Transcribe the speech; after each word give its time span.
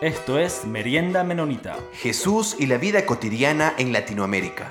Esto 0.00 0.38
es 0.38 0.64
Merienda 0.64 1.24
Menonita. 1.24 1.76
Jesús 1.92 2.54
y 2.58 2.66
la 2.66 2.78
vida 2.78 3.04
cotidiana 3.04 3.74
en 3.78 3.92
Latinoamérica. 3.92 4.70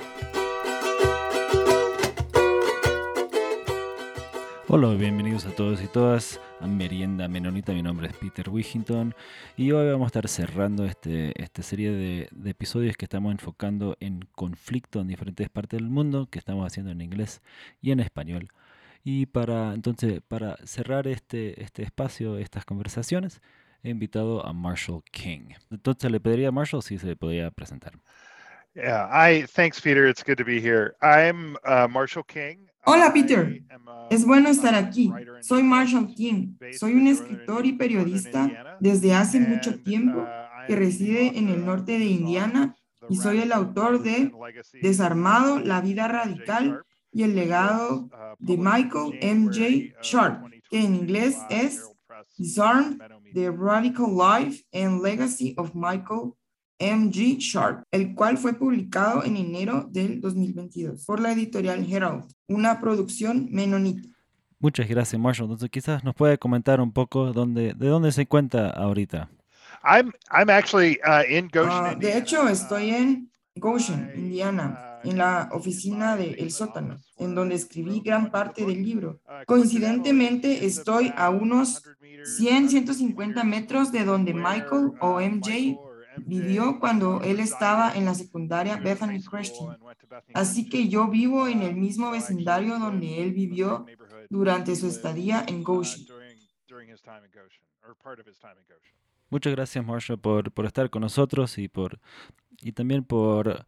Hola, 4.69 4.93
bienvenidos 4.95 5.45
a 5.45 5.51
todos 5.51 5.81
y 5.81 5.87
todas 5.87 6.39
a 6.61 6.67
Merienda 6.67 7.27
Menonita. 7.27 7.73
Mi 7.73 7.81
nombre 7.81 8.07
es 8.07 8.13
Peter 8.13 8.49
Wigington 8.49 9.15
y 9.55 9.71
hoy 9.71 9.89
vamos 9.91 10.05
a 10.05 10.07
estar 10.07 10.27
cerrando 10.27 10.85
este, 10.85 11.33
esta 11.41 11.61
serie 11.61 11.91
de, 11.91 12.29
de, 12.31 12.49
episodios 12.49 12.95
que 12.95 13.05
estamos 13.05 13.31
enfocando 13.31 13.97
en 13.99 14.27
conflicto 14.33 15.01
en 15.01 15.07
diferentes 15.07 15.49
partes 15.49 15.79
del 15.79 15.89
mundo, 15.89 16.29
que 16.31 16.39
estamos 16.39 16.65
haciendo 16.65 16.91
en 16.91 17.01
inglés 17.01 17.41
y 17.81 17.91
en 17.91 17.99
español. 17.99 18.49
Y 19.09 19.25
para 19.25 19.73
entonces, 19.73 20.19
para 20.27 20.57
cerrar 20.65 21.07
este, 21.07 21.63
este 21.63 21.81
espacio, 21.81 22.37
estas 22.37 22.65
conversaciones, 22.65 23.41
he 23.81 23.89
invitado 23.89 24.45
a 24.45 24.51
Marshall 24.51 25.01
King. 25.13 25.53
Entonces 25.71 26.11
le 26.11 26.19
pediría 26.19 26.49
a 26.49 26.51
Marshall 26.51 26.83
si 26.83 26.97
se 26.97 27.15
podía 27.15 27.49
presentar. 27.49 27.93
Yeah, 28.75 29.07
I 29.09 29.45
thanks 29.55 29.79
Peter. 29.79 30.09
It's 30.09 30.21
good 30.21 30.35
to 30.35 30.43
be 30.43 30.59
here. 30.59 30.93
I'm 31.01 31.55
uh, 31.63 31.87
Marshall 31.87 32.25
King. 32.25 32.67
Hola 32.83 33.13
Peter, 33.13 33.63
es 34.09 34.25
bueno 34.25 34.49
estar 34.49 34.75
aquí. 34.75 35.09
Soy 35.39 35.63
Marshall 35.63 36.13
King. 36.13 36.57
Soy 36.77 36.95
un 36.95 37.07
escritor 37.07 37.65
y 37.65 37.77
periodista 37.77 38.77
desde 38.81 39.13
hace 39.13 39.39
mucho 39.39 39.79
tiempo 39.79 40.27
que 40.67 40.75
reside 40.75 41.37
en 41.39 41.47
el 41.47 41.65
norte 41.65 41.97
de 41.97 42.05
Indiana 42.07 42.75
y 43.07 43.15
soy 43.15 43.39
el 43.39 43.53
autor 43.53 44.03
de 44.03 44.33
Desarmado, 44.81 45.59
la 45.59 45.79
vida 45.79 46.09
radical 46.09 46.83
y 47.17 47.23
el 47.23 47.33
legado 47.33 48.07
de 48.37 48.57
Michael 48.57 49.17
M.J. 49.21 49.99
Sharp, 50.03 50.51
que 50.69 50.79
en 50.79 50.93
inglés 50.93 51.35
es 51.49 51.81
Disarmed, 52.37 52.99
The 53.33 53.49
Radical 53.49 54.15
Life 54.15 54.63
and 54.71 55.01
Legacy 55.01 55.55
of 55.57 55.71
Michael 55.73 56.33
M.G. 56.77 57.37
Sharp, 57.39 57.81
el 57.89 58.13
cual 58.13 58.37
fue 58.37 58.53
publicado 58.53 59.23
en 59.23 59.35
enero 59.35 59.87
del 59.89 60.21
2022 60.21 61.03
por 61.07 61.19
la 61.19 61.31
editorial 61.31 61.91
Herald, 61.91 62.25
una 62.47 62.79
producción 62.79 63.47
menonita. 63.49 64.07
Muchas 64.59 64.87
gracias, 64.87 65.19
Marshall. 65.19 65.45
Entonces, 65.45 65.71
quizás 65.71 66.03
nos 66.03 66.13
puede 66.13 66.37
comentar 66.37 66.79
un 66.79 66.91
poco 66.91 67.33
dónde, 67.33 67.73
de 67.73 67.87
dónde 67.87 68.11
se 68.11 68.21
encuentra 68.21 68.69
ahorita. 68.69 69.27
I'm, 69.83 70.13
I'm 70.29 70.51
actually 70.51 70.99
uh, 71.03 71.23
in 71.27 71.49
Goshen, 71.51 71.97
uh, 71.97 71.99
de 71.99 72.15
hecho, 72.15 72.47
estoy 72.47 72.91
en 72.91 73.31
Goshen, 73.55 74.11
Indiana, 74.15 74.86
en 75.03 75.17
la 75.17 75.49
oficina 75.51 76.15
de 76.15 76.31
El 76.31 76.51
Sótano, 76.51 76.97
en 77.17 77.35
donde 77.35 77.55
escribí 77.55 78.01
gran 78.01 78.31
parte 78.31 78.65
del 78.65 78.83
libro. 78.83 79.19
Coincidentemente, 79.45 80.65
estoy 80.65 81.13
a 81.15 81.29
unos 81.29 81.83
100, 82.37 82.69
150 82.69 83.43
metros 83.43 83.91
de 83.91 84.03
donde 84.03 84.33
Michael 84.33 84.93
o 84.99 85.19
MJ 85.19 85.77
vivió 86.25 86.79
cuando 86.79 87.21
él 87.21 87.39
estaba 87.39 87.95
en 87.95 88.05
la 88.05 88.15
secundaria 88.15 88.77
Bethany 88.77 89.21
Christian. 89.21 89.77
Así 90.33 90.69
que 90.69 90.87
yo 90.87 91.07
vivo 91.07 91.47
en 91.47 91.61
el 91.61 91.75
mismo 91.75 92.11
vecindario 92.11 92.79
donde 92.79 93.21
él 93.21 93.33
vivió 93.33 93.85
durante 94.29 94.75
su 94.75 94.87
estadía 94.87 95.45
en 95.47 95.63
Goshen. 95.63 96.05
Muchas 99.29 99.53
gracias, 99.53 99.85
Marshall, 99.85 100.19
por, 100.19 100.51
por 100.51 100.65
estar 100.65 100.89
con 100.89 101.01
nosotros 101.01 101.57
y, 101.57 101.67
por, 101.67 101.99
y 102.61 102.71
también 102.71 103.03
por 103.03 103.65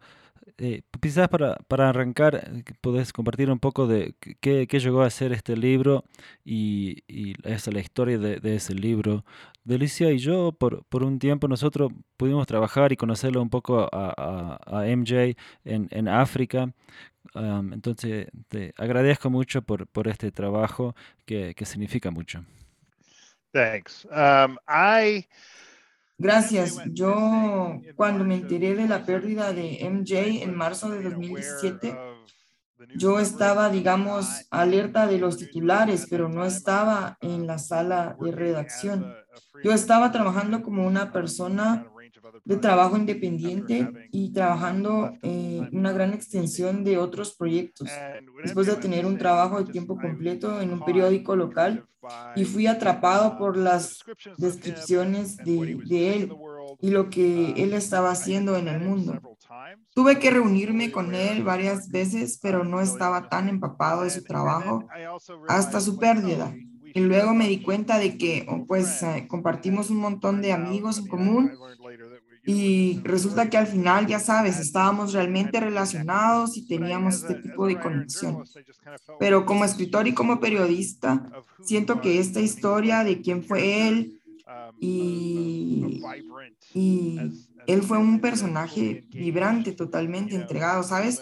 eh, 0.60 0.82
quizás 1.02 1.30
para, 1.30 1.56
para 1.68 1.90
arrancar, 1.90 2.52
podés 2.82 3.14
compartir 3.14 3.50
un 3.50 3.60
poco 3.60 3.88
de 3.88 4.14
qué, 4.42 4.68
qué, 4.68 4.80
llegó 4.80 5.02
a 5.04 5.10
ser 5.10 5.32
este 5.32 5.56
libro 5.56 6.04
y, 6.44 7.04
y 7.08 7.36
esa 7.48 7.72
la 7.72 7.80
historia 7.80 8.18
de, 8.18 8.40
de, 8.40 8.56
ese 8.56 8.74
libro. 8.74 9.24
Delicia 9.64 10.12
y 10.12 10.18
yo, 10.18 10.52
por, 10.52 10.84
por 10.86 11.04
un 11.04 11.18
tiempo, 11.20 11.48
nosotros 11.48 11.92
pudimos 12.18 12.46
trabajar 12.46 12.92
y 12.92 12.98
conocerlo 12.98 13.42
un 13.42 13.50
poco 13.50 13.80
a, 13.80 14.14
a, 14.18 14.82
a 14.82 14.86
MJ 14.88 15.36
en, 15.64 15.88
en 15.92 16.08
África. 16.10 16.74
Um, 17.36 17.74
entonces, 17.74 18.28
te 18.50 18.74
agradezco 18.78 19.30
mucho 19.30 19.62
por, 19.62 19.88
por 19.88 20.08
este 20.08 20.32
trabajo 20.32 20.96
que, 21.26 21.54
que 21.56 21.66
significa 21.66 22.12
mucho. 22.12 22.44
Thanks. 23.54 24.06
Um, 24.12 24.58
I... 24.68 25.26
Gracias. 26.20 26.78
Yo, 26.92 27.82
cuando 27.96 28.26
me 28.26 28.36
enteré 28.36 28.76
de 28.76 28.90
la 28.90 29.06
pérdida 29.06 29.54
de 29.54 29.80
MJ 29.90 30.44
en 30.44 30.54
marzo 30.54 30.90
de 30.90 31.02
2017, 31.02 31.98
yo 32.96 33.20
estaba, 33.20 33.70
digamos, 33.70 34.46
alerta 34.52 35.08
de 35.08 35.18
los 35.18 35.38
titulares, 35.38 36.08
pero 36.10 36.28
no 36.28 36.46
estaba 36.46 37.18
en 37.22 37.48
la 37.48 37.58
sala 37.58 38.18
de 38.20 38.32
redacción. 38.32 39.14
Yo 39.64 39.72
estaba 39.72 40.12
trabajando 40.12 40.62
como 40.62 40.86
una 40.86 41.14
persona 41.14 41.88
de 42.44 42.58
trabajo 42.58 42.98
independiente 42.98 43.90
y 44.12 44.32
trabajando 44.32 45.12
en 45.22 45.70
una 45.72 45.92
gran 45.92 46.14
extensión 46.14 46.84
de 46.84 46.98
otros 46.98 47.36
proyectos. 47.36 47.90
Después 48.44 48.68
de 48.68 48.76
tener 48.76 49.06
un 49.06 49.18
trabajo 49.18 49.64
de 49.64 49.72
tiempo 49.72 49.98
completo 49.98 50.62
en 50.62 50.74
un 50.74 50.84
periódico 50.84 51.36
local 51.36 51.86
y 52.36 52.46
fui 52.46 52.68
atrapado 52.68 53.38
por 53.38 53.58
las 53.58 54.04
descripciones 54.38 55.38
de, 55.38 55.80
de 55.86 56.14
él 56.14 56.34
y 56.82 56.92
lo 56.92 57.10
que 57.10 57.52
él 57.52 57.74
estaba 57.74 58.12
haciendo 58.12 58.56
en 58.56 58.68
el 58.68 58.80
mundo. 58.80 59.20
Tuve 59.94 60.20
que 60.20 60.32
reunirme 60.32 60.92
con 60.92 61.14
él 61.14 61.44
varias 61.44 61.90
veces, 61.90 62.40
pero 62.42 62.64
no 62.64 62.80
estaba 62.80 63.28
tan 63.28 63.50
empapado 63.50 64.04
de 64.04 64.10
su 64.10 64.24
trabajo 64.24 64.88
hasta 65.48 65.82
su 65.82 65.98
pérdida. 65.98 66.54
Y 67.00 67.04
luego 67.04 67.34
me 67.34 67.48
di 67.48 67.62
cuenta 67.62 67.98
de 67.98 68.18
que, 68.18 68.46
oh, 68.50 68.66
pues, 68.68 69.04
eh, 69.04 69.26
compartimos 69.30 69.90
un 69.90 69.98
montón 69.98 70.42
de 70.42 70.52
amigos 70.52 70.98
en 71.00 71.08
común 71.08 71.54
y 72.46 73.00
resulta 73.06 73.50
que 73.50 73.56
al 73.56 73.68
final, 73.68 74.06
ya 74.06 74.20
sabes, 74.20 74.60
estábamos 74.60 75.14
realmente 75.14 75.62
relacionados 75.62 76.58
y 76.58 76.68
teníamos 76.68 77.16
este 77.16 77.36
tipo 77.36 77.68
de 77.68 77.80
conexión. 77.80 78.44
Pero 79.18 79.46
como 79.46 79.64
escritor 79.64 80.10
y 80.10 80.14
como 80.14 80.42
periodista, 80.42 81.26
siento 81.64 82.02
que 82.02 82.20
esta 82.20 82.42
historia 82.42 83.06
de 83.06 83.22
quién 83.22 83.44
fue 83.44 83.88
él 83.88 84.20
y, 84.82 86.04
y 86.74 87.18
él 87.66 87.82
fue 87.82 87.98
un 87.98 88.20
personaje 88.20 89.06
vibrante, 89.10 89.72
totalmente 89.72 90.36
entregado, 90.36 90.84
¿sabes? 90.84 91.22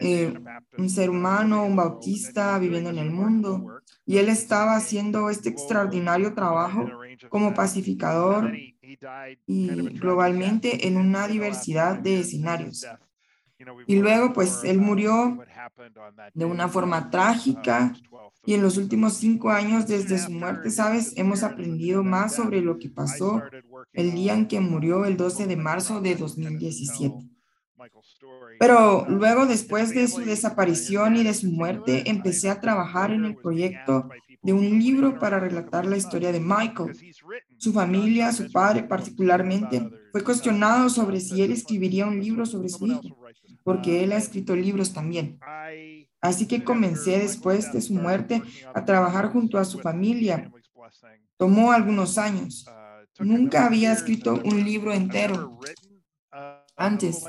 Eh, 0.00 0.34
un 0.78 0.90
ser 0.90 1.10
humano, 1.10 1.64
un 1.64 1.76
bautista 1.76 2.58
viviendo 2.58 2.90
en 2.90 2.98
el 2.98 3.10
mundo. 3.10 3.81
Y 4.04 4.18
él 4.18 4.28
estaba 4.28 4.76
haciendo 4.76 5.30
este 5.30 5.48
extraordinario 5.48 6.34
trabajo 6.34 6.88
como 7.28 7.54
pacificador 7.54 8.52
y 9.46 9.68
globalmente 9.98 10.86
en 10.86 10.96
una 10.96 11.28
diversidad 11.28 11.98
de 11.98 12.20
escenarios. 12.20 12.86
Y 13.86 13.96
luego, 13.96 14.32
pues, 14.32 14.60
él 14.64 14.78
murió 14.78 15.38
de 16.34 16.44
una 16.44 16.68
forma 16.68 17.10
trágica 17.10 17.94
y 18.44 18.54
en 18.54 18.62
los 18.62 18.76
últimos 18.76 19.14
cinco 19.14 19.50
años 19.50 19.86
desde 19.86 20.18
su 20.18 20.32
muerte, 20.32 20.70
sabes, 20.70 21.12
hemos 21.16 21.42
aprendido 21.44 22.02
más 22.02 22.34
sobre 22.34 22.60
lo 22.60 22.78
que 22.78 22.88
pasó 22.88 23.40
el 23.92 24.12
día 24.12 24.34
en 24.34 24.48
que 24.48 24.60
murió 24.60 25.04
el 25.04 25.16
12 25.16 25.46
de 25.46 25.56
marzo 25.56 26.00
de 26.00 26.16
2017. 26.16 27.31
Pero 28.58 29.06
luego, 29.08 29.46
después 29.46 29.94
de 29.94 30.06
su 30.06 30.20
desaparición 30.20 31.16
y 31.16 31.24
de 31.24 31.34
su 31.34 31.50
muerte, 31.50 32.08
empecé 32.08 32.48
a 32.48 32.60
trabajar 32.60 33.10
en 33.10 33.24
el 33.24 33.36
proyecto 33.36 34.08
de 34.42 34.52
un 34.52 34.78
libro 34.78 35.18
para 35.18 35.38
relatar 35.38 35.86
la 35.86 35.96
historia 35.96 36.32
de 36.32 36.40
Michael. 36.40 36.96
Su 37.56 37.72
familia, 37.72 38.32
su 38.32 38.50
padre 38.50 38.82
particularmente, 38.82 39.88
fue 40.10 40.22
cuestionado 40.22 40.88
sobre 40.88 41.20
si 41.20 41.42
él 41.42 41.52
escribiría 41.52 42.06
un 42.06 42.20
libro 42.20 42.44
sobre 42.44 42.68
su 42.68 42.86
hijo, 42.86 43.18
porque 43.62 44.04
él 44.04 44.12
ha 44.12 44.18
escrito 44.18 44.54
libros 44.54 44.92
también. 44.92 45.38
Así 46.20 46.46
que 46.46 46.62
comencé 46.62 47.18
después 47.18 47.72
de 47.72 47.80
su 47.80 47.94
muerte 47.94 48.42
a 48.74 48.84
trabajar 48.84 49.32
junto 49.32 49.58
a 49.58 49.64
su 49.64 49.78
familia. 49.78 50.50
Tomó 51.36 51.72
algunos 51.72 52.18
años. 52.18 52.66
Nunca 53.18 53.66
había 53.66 53.92
escrito 53.92 54.40
un 54.44 54.64
libro 54.64 54.92
entero 54.92 55.58
antes. 56.76 57.24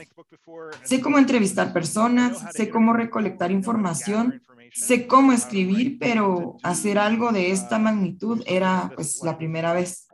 Sé 0.83 1.01
cómo 1.01 1.17
entrevistar 1.17 1.73
personas, 1.73 2.43
sé 2.53 2.69
cómo 2.69 2.93
recolectar 2.93 3.51
información, 3.51 4.41
sé 4.73 5.07
cómo 5.07 5.31
escribir, 5.31 5.97
pero 5.99 6.57
hacer 6.63 6.97
algo 6.97 7.31
de 7.31 7.51
esta 7.51 7.79
magnitud 7.79 8.41
era 8.45 8.91
pues 8.95 9.21
la 9.23 9.37
primera 9.37 9.73
vez. 9.73 10.07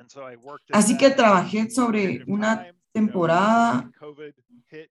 Así 0.72 0.98
que 0.98 1.12
trabajé 1.12 1.70
sobre 1.70 2.24
una 2.28 2.68
temporada. 2.92 3.92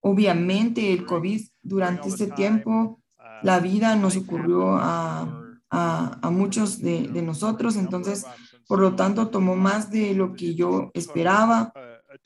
Obviamente 0.00 0.93
el 0.93 1.06
COVID 1.06 1.40
durante 1.62 2.08
este 2.08 2.29
tiempo, 2.29 3.00
la 3.43 3.61
vida 3.61 3.94
nos 3.94 4.17
ocurrió 4.17 4.76
a, 4.76 5.44
a, 5.70 6.19
a 6.20 6.31
muchos 6.31 6.81
de, 6.81 7.06
de 7.08 7.23
nosotros, 7.23 7.76
entonces, 7.76 8.26
por 8.67 8.81
lo 8.81 8.96
tanto, 8.96 9.29
tomó 9.29 9.55
más 9.55 9.90
de 9.90 10.14
lo 10.14 10.35
que 10.35 10.56
yo 10.56 10.90
esperaba 10.94 11.73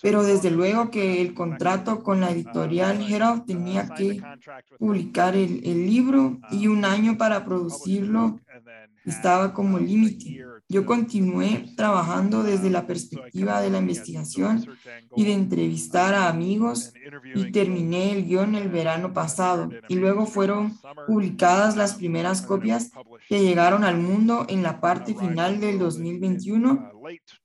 pero 0.00 0.22
desde 0.22 0.50
luego 0.50 0.90
que 0.90 1.20
el 1.20 1.34
contrato 1.34 2.02
con 2.02 2.20
la 2.20 2.30
editorial 2.30 3.00
Herald 3.02 3.44
tenía 3.46 3.88
que 3.88 4.22
publicar 4.78 5.36
el, 5.36 5.60
el 5.64 5.86
libro 5.86 6.38
y 6.50 6.66
un 6.68 6.84
año 6.84 7.18
para 7.18 7.44
producirlo 7.44 8.38
estaba 9.04 9.52
como 9.52 9.78
límite. 9.78 10.44
Yo 10.68 10.86
continué 10.86 11.66
trabajando 11.76 12.42
desde 12.42 12.70
la 12.70 12.86
perspectiva 12.86 13.60
de 13.60 13.70
la 13.70 13.78
investigación 13.78 14.64
y 15.16 15.24
de 15.24 15.32
entrevistar 15.32 16.14
a 16.14 16.28
amigos 16.28 16.92
y 17.34 17.50
terminé 17.52 18.12
el 18.12 18.24
guion 18.26 18.54
el 18.54 18.68
verano 18.68 19.12
pasado 19.12 19.70
y 19.88 19.96
luego 19.96 20.26
fueron 20.26 20.78
publicadas 21.06 21.76
las 21.76 21.94
primeras 21.94 22.42
copias 22.42 22.90
que 23.32 23.40
llegaron 23.40 23.82
al 23.82 23.96
mundo 23.96 24.44
en 24.46 24.62
la 24.62 24.78
parte 24.78 25.14
final 25.14 25.58
del 25.58 25.78
2021 25.78 26.92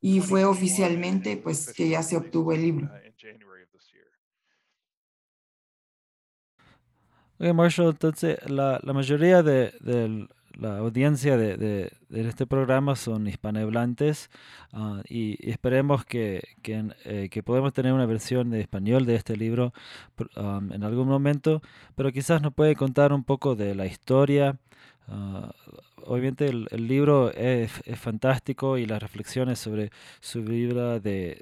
y 0.02 0.20
fue 0.20 0.44
oficialmente 0.44 1.38
pues 1.38 1.72
que 1.72 1.88
ya 1.88 2.04
se 2.04 2.18
obtuvo 2.18 2.52
el 2.52 2.62
libro. 2.62 2.92
Oye, 7.40 7.54
Marshall, 7.54 7.92
entonces 7.92 8.38
la, 8.50 8.82
la 8.84 8.92
mayoría 8.92 9.42
de, 9.44 9.72
del 9.80 10.28
la 10.58 10.80
audiencia 10.80 11.38
de, 11.38 11.56
de, 11.56 11.92
de, 12.10 12.28
este 12.28 12.48
programa 12.48 12.96
son 12.96 13.28
hispanohablantes 13.28 14.30
uh, 14.74 15.02
y, 15.08 15.50
esperemos 15.50 16.04
que, 16.04 16.44
que, 16.64 16.84
eh, 17.06 17.30
que, 17.30 17.44
podamos 17.44 17.74
tener 17.74 17.94
una 17.94 18.06
versión 18.06 18.50
de 18.50 18.62
español 18.62 19.06
de 19.06 19.16
este 19.16 19.38
libro 19.38 19.74
um, 20.36 20.72
en 20.72 20.84
algún 20.84 21.08
momento, 21.08 21.62
pero 21.96 22.12
quizás 22.12 22.42
nos 22.42 22.54
puede 22.54 22.76
contar 22.76 23.14
un 23.14 23.24
poco 23.24 23.56
de 23.56 23.76
la 23.76 23.86
historia. 23.86 24.58
Uh, 25.10 25.50
obviamente 26.04 26.48
el, 26.48 26.88
libro 26.88 27.32
es, 27.32 27.72
fantástico 27.96 28.78
y 28.78 28.86
las 28.86 29.02
reflexiones 29.02 29.58
sobre 29.58 29.92
su 30.20 30.44
vida 30.44 31.00
de, 31.00 31.40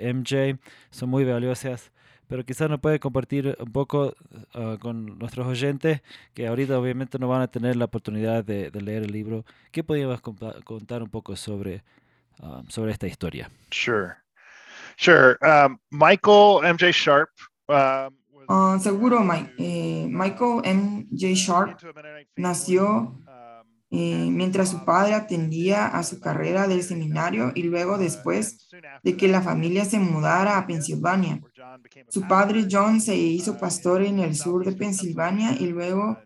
MJ 0.00 0.58
son 0.90 1.10
muy 1.10 1.24
valiosas 1.24 1.92
pero 2.26 2.44
quizás 2.44 2.68
nos 2.68 2.80
puede 2.80 2.98
compartir 2.98 3.56
un 3.60 3.70
poco 3.70 4.16
uh, 4.54 4.78
con 4.78 5.18
nuestros 5.18 5.46
oyentes 5.46 6.00
que 6.32 6.48
ahorita 6.48 6.78
obviamente 6.78 7.18
no 7.18 7.28
van 7.28 7.42
a 7.42 7.48
tener 7.48 7.76
la 7.76 7.84
oportunidad 7.84 8.42
de, 8.42 8.70
leer 8.72 9.02
el 9.02 9.12
libro. 9.12 9.44
¿Qué 9.70 9.84
podrías 9.84 10.20
contar 10.20 11.02
un 11.02 11.10
poco 11.10 11.36
sobre, 11.36 11.84
um, 12.40 12.66
sobre 12.68 12.92
esta 12.92 13.06
historia? 13.06 13.50
Sure. 13.70 14.14
Sure. 14.96 15.36
Um, 15.42 15.78
Michael 15.90 16.64
M.J. 16.64 16.92
Sharp. 16.92 17.28
Um, 17.68 18.16
uh, 18.48 18.78
seguro, 18.78 19.24
eh, 19.58 20.06
Michael 20.08 20.60
M.J. 20.64 21.34
Sharp 21.34 21.78
nació 22.36 23.20
eh, 23.96 24.28
mientras 24.28 24.70
su 24.70 24.84
padre 24.84 25.14
atendía 25.14 25.86
a 25.86 26.02
su 26.02 26.18
carrera 26.18 26.66
del 26.66 26.82
seminario 26.82 27.52
y 27.54 27.62
luego 27.62 27.96
después 27.96 28.68
de 29.04 29.16
que 29.16 29.28
la 29.28 29.40
familia 29.40 29.84
se 29.84 30.00
mudara 30.00 30.58
a 30.58 30.66
Pensilvania. 30.66 31.40
Su 32.08 32.26
padre 32.26 32.66
John 32.68 33.00
se 33.00 33.14
hizo 33.14 33.56
pastor 33.56 34.02
en 34.02 34.18
el 34.18 34.34
sur 34.34 34.64
de 34.64 34.72
Pensilvania 34.72 35.52
y 35.60 35.66
luego 35.66 36.18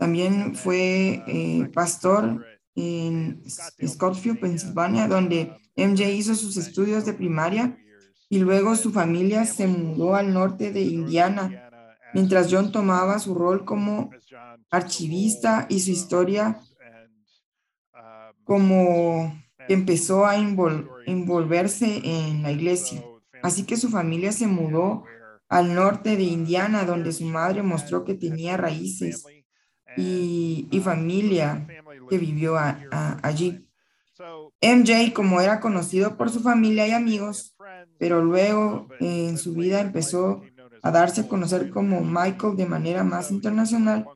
también 0.00 0.56
fue 0.56 1.22
eh, 1.28 1.70
pastor 1.72 2.44
en 2.74 3.40
Scottsfield, 3.48 4.40
Pensilvania, 4.40 5.06
donde 5.06 5.56
MJ 5.76 6.10
hizo 6.10 6.34
sus 6.34 6.56
estudios 6.56 7.04
de 7.04 7.12
primaria 7.12 7.76
y 8.32 8.38
luego 8.38 8.76
su 8.76 8.92
familia 8.92 9.44
se 9.44 9.66
mudó 9.66 10.14
al 10.14 10.32
norte 10.32 10.72
de 10.72 10.82
Indiana, 10.82 11.68
mientras 12.14 12.46
John 12.48 12.70
tomaba 12.70 13.18
su 13.18 13.34
rol 13.34 13.64
como 13.64 14.10
archivista 14.70 15.66
y 15.68 15.80
su 15.80 15.90
historia 15.90 16.60
como 18.44 19.36
empezó 19.68 20.26
a 20.26 20.36
envolverse 20.36 22.00
en 22.04 22.42
la 22.42 22.52
iglesia. 22.52 23.04
Así 23.42 23.64
que 23.64 23.76
su 23.76 23.88
familia 23.90 24.30
se 24.30 24.46
mudó 24.46 25.04
al 25.48 25.74
norte 25.74 26.16
de 26.16 26.22
Indiana, 26.22 26.84
donde 26.84 27.12
su 27.12 27.24
madre 27.24 27.64
mostró 27.64 28.04
que 28.04 28.14
tenía 28.14 28.56
raíces 28.56 29.24
y, 29.96 30.68
y 30.70 30.80
familia 30.80 31.66
que 32.08 32.18
vivió 32.18 32.56
allí. 33.22 33.66
MJ, 34.62 35.12
como 35.14 35.40
era 35.40 35.58
conocido 35.58 36.16
por 36.16 36.30
su 36.30 36.40
familia 36.40 36.86
y 36.86 36.92
amigos, 36.92 37.56
pero 38.00 38.24
luego 38.24 38.88
en 38.98 39.36
su 39.36 39.52
vida 39.52 39.82
empezó 39.82 40.40
a 40.82 40.90
darse 40.90 41.20
a 41.20 41.28
conocer 41.28 41.68
como 41.68 42.00
Michael 42.00 42.56
de 42.56 42.64
manera 42.64 43.04
más 43.04 43.30
internacional, 43.30 44.06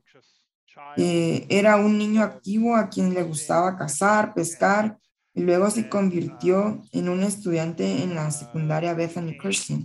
eh, 0.97 1.47
era 1.51 1.77
un 1.77 1.99
niño 1.99 2.23
activo 2.23 2.77
a 2.77 2.89
quien 2.89 3.13
le 3.13 3.23
gustaba 3.23 3.77
cazar, 3.77 4.33
pescar, 4.33 4.97
y 5.35 5.43
luego 5.43 5.69
se 5.71 5.91
convirtió 5.91 6.81
en 6.93 7.11
un 7.11 7.23
estudiante 7.23 8.03
en 8.03 8.15
la 8.15 8.31
secundaria 8.31 8.95
Bethany 8.95 9.37
Christian, 9.37 9.85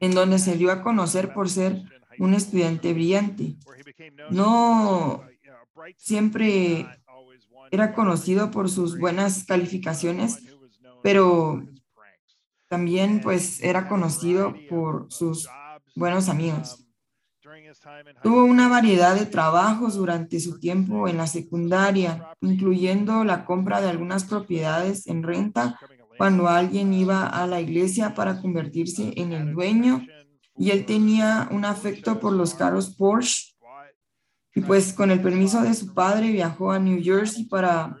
en 0.00 0.14
donde 0.14 0.38
se 0.38 0.58
dio 0.58 0.70
a 0.70 0.82
conocer 0.82 1.32
por 1.32 1.48
ser 1.48 1.82
un 2.18 2.34
estudiante 2.34 2.92
brillante. 2.92 3.56
No 4.28 5.24
siempre 5.96 6.86
era 7.70 7.94
conocido 7.94 8.50
por 8.50 8.68
sus 8.68 8.98
buenas 8.98 9.44
calificaciones, 9.44 10.42
pero 11.02 11.64
también 12.74 13.20
pues 13.20 13.62
era 13.62 13.88
conocido 13.88 14.52
por 14.68 15.06
sus 15.08 15.48
buenos 15.94 16.28
amigos. 16.28 16.84
Tuvo 18.20 18.42
una 18.42 18.66
variedad 18.68 19.14
de 19.14 19.26
trabajos 19.26 19.94
durante 19.94 20.40
su 20.40 20.58
tiempo 20.58 21.06
en 21.06 21.16
la 21.16 21.28
secundaria, 21.28 22.34
incluyendo 22.40 23.22
la 23.22 23.44
compra 23.44 23.80
de 23.80 23.90
algunas 23.90 24.24
propiedades 24.24 25.06
en 25.06 25.22
renta 25.22 25.78
cuando 26.18 26.48
alguien 26.48 26.92
iba 26.92 27.28
a 27.28 27.46
la 27.46 27.60
iglesia 27.60 28.12
para 28.12 28.40
convertirse 28.40 29.12
en 29.14 29.32
el 29.32 29.52
dueño 29.52 30.04
y 30.58 30.70
él 30.70 30.84
tenía 30.84 31.46
un 31.52 31.64
afecto 31.64 32.18
por 32.18 32.32
los 32.32 32.54
carros 32.54 32.96
Porsche 32.96 33.54
y 34.52 34.62
pues 34.62 34.92
con 34.92 35.12
el 35.12 35.22
permiso 35.22 35.62
de 35.62 35.74
su 35.74 35.94
padre 35.94 36.32
viajó 36.32 36.72
a 36.72 36.80
New 36.80 37.00
Jersey 37.00 37.44
para 37.44 37.96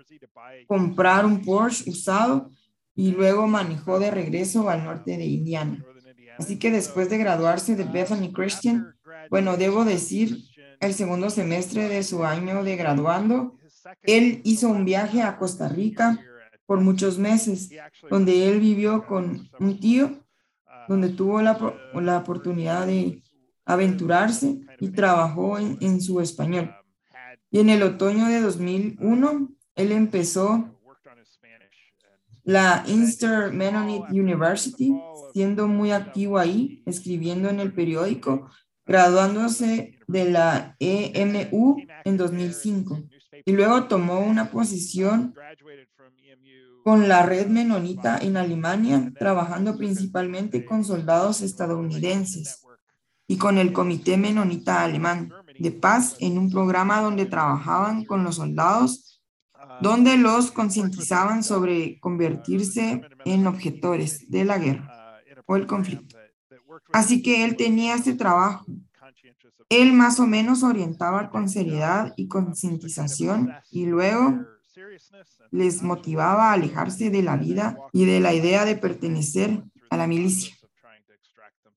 comprar 0.66 1.24
un 1.24 1.42
Porsche 1.42 1.88
usado 1.88 2.50
y 2.94 3.12
luego 3.12 3.46
manejó 3.46 3.98
de 3.98 4.10
regreso 4.10 4.68
al 4.68 4.84
norte 4.84 5.16
de 5.16 5.26
Indiana. 5.26 5.84
Así 6.38 6.58
que 6.58 6.70
después 6.70 7.10
de 7.10 7.18
graduarse 7.18 7.76
de 7.76 7.84
Bethany 7.84 8.32
Christian, 8.32 8.94
bueno, 9.30 9.56
debo 9.56 9.84
decir, 9.84 10.38
el 10.80 10.94
segundo 10.94 11.30
semestre 11.30 11.88
de 11.88 12.02
su 12.02 12.24
año 12.24 12.62
de 12.62 12.76
graduando, 12.76 13.58
él 14.02 14.40
hizo 14.44 14.68
un 14.68 14.84
viaje 14.84 15.22
a 15.22 15.36
Costa 15.38 15.68
Rica 15.68 16.18
por 16.66 16.80
muchos 16.80 17.18
meses, 17.18 17.70
donde 18.10 18.48
él 18.48 18.60
vivió 18.60 19.06
con 19.06 19.48
un 19.58 19.80
tío, 19.80 20.24
donde 20.88 21.10
tuvo 21.10 21.40
la, 21.40 21.58
la 21.94 22.18
oportunidad 22.18 22.86
de 22.86 23.22
aventurarse 23.64 24.60
y 24.80 24.88
trabajó 24.88 25.58
en, 25.58 25.78
en 25.80 26.00
su 26.00 26.20
español. 26.20 26.74
Y 27.50 27.60
en 27.60 27.70
el 27.70 27.82
otoño 27.82 28.26
de 28.26 28.40
2001, 28.40 29.48
él 29.76 29.92
empezó 29.92 30.74
la 32.44 32.84
Inster 32.86 33.52
Mennonite 33.52 34.06
University, 34.10 34.94
siendo 35.32 35.66
muy 35.66 35.90
activo 35.90 36.38
ahí, 36.38 36.82
escribiendo 36.86 37.48
en 37.48 37.60
el 37.60 37.72
periódico 37.72 38.48
graduándose 38.86 39.98
de 40.06 40.30
la 40.30 40.76
EMU 40.78 41.76
en 42.04 42.16
2005 42.16 43.02
y 43.44 43.52
luego 43.52 43.84
tomó 43.84 44.20
una 44.20 44.50
posición 44.50 45.34
con 46.84 47.08
la 47.08 47.24
red 47.24 47.46
menonita 47.46 48.18
en 48.18 48.36
Alemania, 48.36 49.10
trabajando 49.18 49.76
principalmente 49.76 50.66
con 50.66 50.84
soldados 50.84 51.40
estadounidenses 51.40 52.62
y 53.26 53.38
con 53.38 53.56
el 53.56 53.72
Comité 53.72 54.18
Menonita 54.18 54.84
Alemán 54.84 55.32
de 55.58 55.70
Paz 55.70 56.16
en 56.20 56.36
un 56.36 56.50
programa 56.50 57.00
donde 57.00 57.24
trabajaban 57.24 58.04
con 58.04 58.22
los 58.22 58.36
soldados, 58.36 59.13
donde 59.80 60.16
los 60.16 60.50
concientizaban 60.50 61.42
sobre 61.42 61.98
convertirse 62.00 63.02
en 63.24 63.46
objetores 63.46 64.30
de 64.30 64.44
la 64.44 64.58
guerra 64.58 65.20
o 65.46 65.56
el 65.56 65.66
conflicto. 65.66 66.16
Así 66.92 67.22
que 67.22 67.44
él 67.44 67.56
tenía 67.56 67.94
este 67.94 68.14
trabajo. 68.14 68.64
Él 69.68 69.92
más 69.92 70.20
o 70.20 70.26
menos 70.26 70.62
orientaba 70.62 71.30
con 71.30 71.48
seriedad 71.48 72.12
y 72.16 72.28
concientización 72.28 73.52
y 73.70 73.86
luego 73.86 74.40
les 75.50 75.82
motivaba 75.82 76.50
a 76.50 76.52
alejarse 76.52 77.10
de 77.10 77.22
la 77.22 77.36
vida 77.36 77.76
y 77.92 78.04
de 78.04 78.20
la 78.20 78.34
idea 78.34 78.64
de 78.64 78.76
pertenecer 78.76 79.62
a 79.90 79.96
la 79.96 80.06
milicia. 80.06 80.54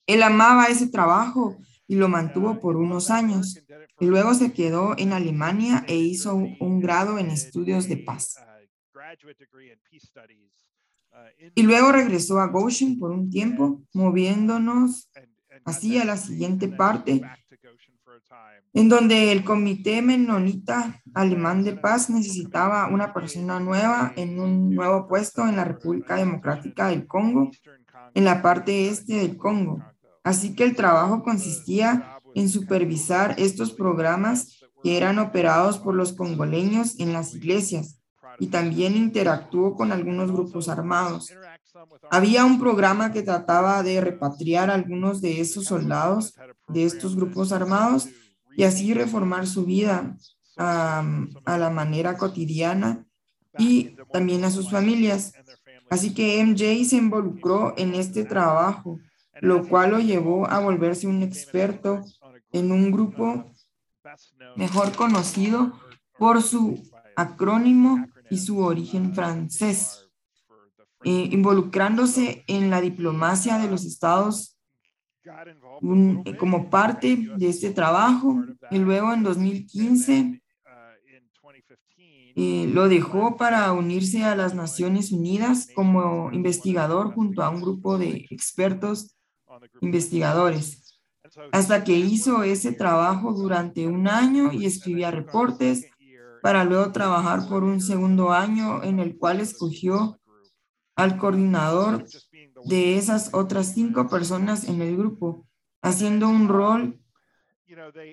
Él 0.06 0.24
amaba 0.24 0.66
ese 0.66 0.88
trabajo 0.88 1.58
y 1.88 1.96
lo 1.96 2.10
mantuvo 2.10 2.60
por 2.60 2.76
unos 2.76 3.10
años. 3.10 3.64
Y 4.00 4.06
luego 4.06 4.34
se 4.34 4.54
quedó 4.54 4.96
en 4.98 5.14
Alemania 5.14 5.84
e 5.88 5.96
hizo 5.96 6.36
un 6.36 6.80
grado 6.80 7.18
en 7.18 7.30
estudios 7.30 7.88
de 7.88 7.98
paz. 7.98 8.36
Y 11.56 11.64
luego 11.64 11.92
regresó 11.92 12.40
a 12.40 12.48
Goshen 12.48 13.00
por 13.00 13.12
un 13.12 13.30
tiempo, 13.30 13.82
moviéndonos 13.94 15.10
así 15.66 15.98
a 15.98 16.06
la 16.06 16.18
siguiente 16.18 16.68
parte, 16.68 17.22
en 18.74 18.90
donde 18.90 19.32
el 19.32 19.44
Comité 19.44 20.02
Menonita 20.02 21.02
Alemán 21.14 21.64
de 21.64 21.76
Paz 21.76 22.10
necesitaba 22.10 22.88
una 22.88 23.14
persona 23.14 23.60
nueva 23.60 24.14
en 24.16 24.40
un 24.40 24.76
nuevo 24.76 25.08
puesto 25.08 25.48
en 25.48 25.56
la 25.56 25.64
República 25.64 26.16
Democrática 26.16 26.90
del 26.90 27.08
Congo 27.08 27.50
en 28.14 28.24
la 28.24 28.42
parte 28.42 28.90
este 28.90 29.16
del 29.16 29.38
Congo. 29.38 29.84
Así 30.28 30.56
que 30.56 30.66
el 30.66 30.76
trabajo 30.76 31.24
consistía 31.24 32.20
en 32.36 32.50
supervisar 32.50 33.36
estos 33.38 33.72
programas 33.72 34.60
que 34.84 34.98
eran 34.98 35.20
operados 35.20 35.80
por 35.80 35.96
los 35.96 36.12
congoleños 36.12 37.00
en 37.00 37.14
las 37.14 37.34
iglesias 37.34 38.02
y 38.38 38.48
también 38.48 38.98
interactuó 38.98 39.74
con 39.76 39.94
algunos 39.94 40.30
grupos 40.30 40.68
armados. 40.68 41.32
Había 42.12 42.44
un 42.44 42.60
programa 42.60 43.14
que 43.14 43.24
trataba 43.24 43.82
de 43.84 44.02
repatriar 44.02 44.70
a 44.70 44.74
algunos 44.74 45.22
de 45.22 45.40
esos 45.40 45.64
soldados 45.64 46.36
de 46.68 46.84
estos 46.84 47.16
grupos 47.16 47.54
armados 47.54 48.10
y 48.58 48.66
así 48.66 48.94
reformar 48.94 49.48
su 49.48 49.64
vida 49.64 50.18
a 50.58 51.58
la 51.58 51.70
manera 51.70 52.18
cotidiana 52.18 53.06
y 53.58 53.96
también 54.12 54.44
a 54.44 54.52
sus 54.52 54.70
familias. 54.70 55.32
Así 55.90 56.14
que 56.14 56.44
MJ 56.44 56.84
se 56.84 56.98
involucró 56.98 57.74
en 57.78 57.96
este 57.96 58.26
trabajo, 58.26 59.00
lo 59.42 59.68
cual 59.68 59.92
lo 59.92 60.00
llevó 60.00 60.48
a 60.48 60.60
volverse 60.60 61.08
un 61.08 61.24
experto 61.24 62.04
en 62.52 62.72
un 62.72 62.92
grupo 62.92 63.52
mejor 64.56 64.96
conocido 64.96 65.74
por 66.18 66.42
su 66.42 66.82
acrónimo 67.16 68.08
y 68.30 68.38
su 68.38 68.60
origen 68.60 69.14
francés, 69.14 70.10
eh, 71.04 71.30
involucrándose 71.32 72.44
en 72.48 72.70
la 72.70 72.82
diplomacia 72.82 73.58
de 73.58 73.70
los 73.70 73.86
estados 73.86 74.58
como 76.38 76.70
parte 76.70 77.18
de 77.36 77.50
este 77.50 77.72
trabajo 77.72 78.44
y 78.72 78.78
luego 78.80 79.14
en 79.14 79.24
2015 79.24 80.42
eh, 82.40 82.70
lo 82.72 82.88
dejó 82.88 83.36
para 83.36 83.72
unirse 83.74 84.24
a 84.24 84.36
las 84.36 84.54
Naciones 84.54 85.12
Unidas 85.12 85.70
como 85.74 86.32
investigador 86.32 87.14
junto 87.14 87.42
a 87.42 87.50
un 87.50 87.62
grupo 87.62 87.98
de 87.98 88.28
expertos 88.30 89.17
investigadores, 89.82 91.00
hasta 91.52 91.84
que 91.84 91.98
hizo 91.98 92.44
ese 92.44 92.72
trabajo 92.72 93.34
durante 93.34 93.88
un 93.88 94.08
año 94.08 94.52
y 94.52 94.66
escribía 94.66 95.12
reportes 95.12 95.86
para 96.42 96.64
luego 96.64 96.92
trabajar 96.92 97.48
por 97.50 97.64
un 97.64 97.82
segundo 97.82 98.32
año 98.32 98.84
en 98.84 99.00
el 99.00 99.18
cual 99.18 99.42
escogió 99.42 100.20
al 100.96 101.18
coordinador 101.18 102.06
de 102.66 102.98
esas 102.98 103.34
otras 103.34 103.74
cinco 103.74 104.08
personas 104.08 104.68
en 104.68 104.82
el 104.82 104.98
grupo, 104.98 105.46
haciendo 105.82 106.28
un 106.28 106.48
rol 106.48 107.00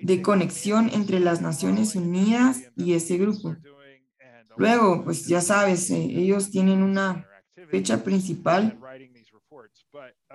de 0.01 0.21
conexión 0.21 0.89
entre 0.93 1.19
las 1.19 1.41
Naciones 1.41 1.95
Unidas 1.95 2.61
y 2.75 2.93
ese 2.93 3.17
grupo. 3.17 3.55
Luego, 4.57 5.03
pues 5.03 5.27
ya 5.27 5.41
sabes, 5.41 5.89
eh, 5.89 5.97
ellos 5.97 6.51
tienen 6.51 6.81
una 6.83 7.27
fecha 7.69 8.03
principal 8.03 8.79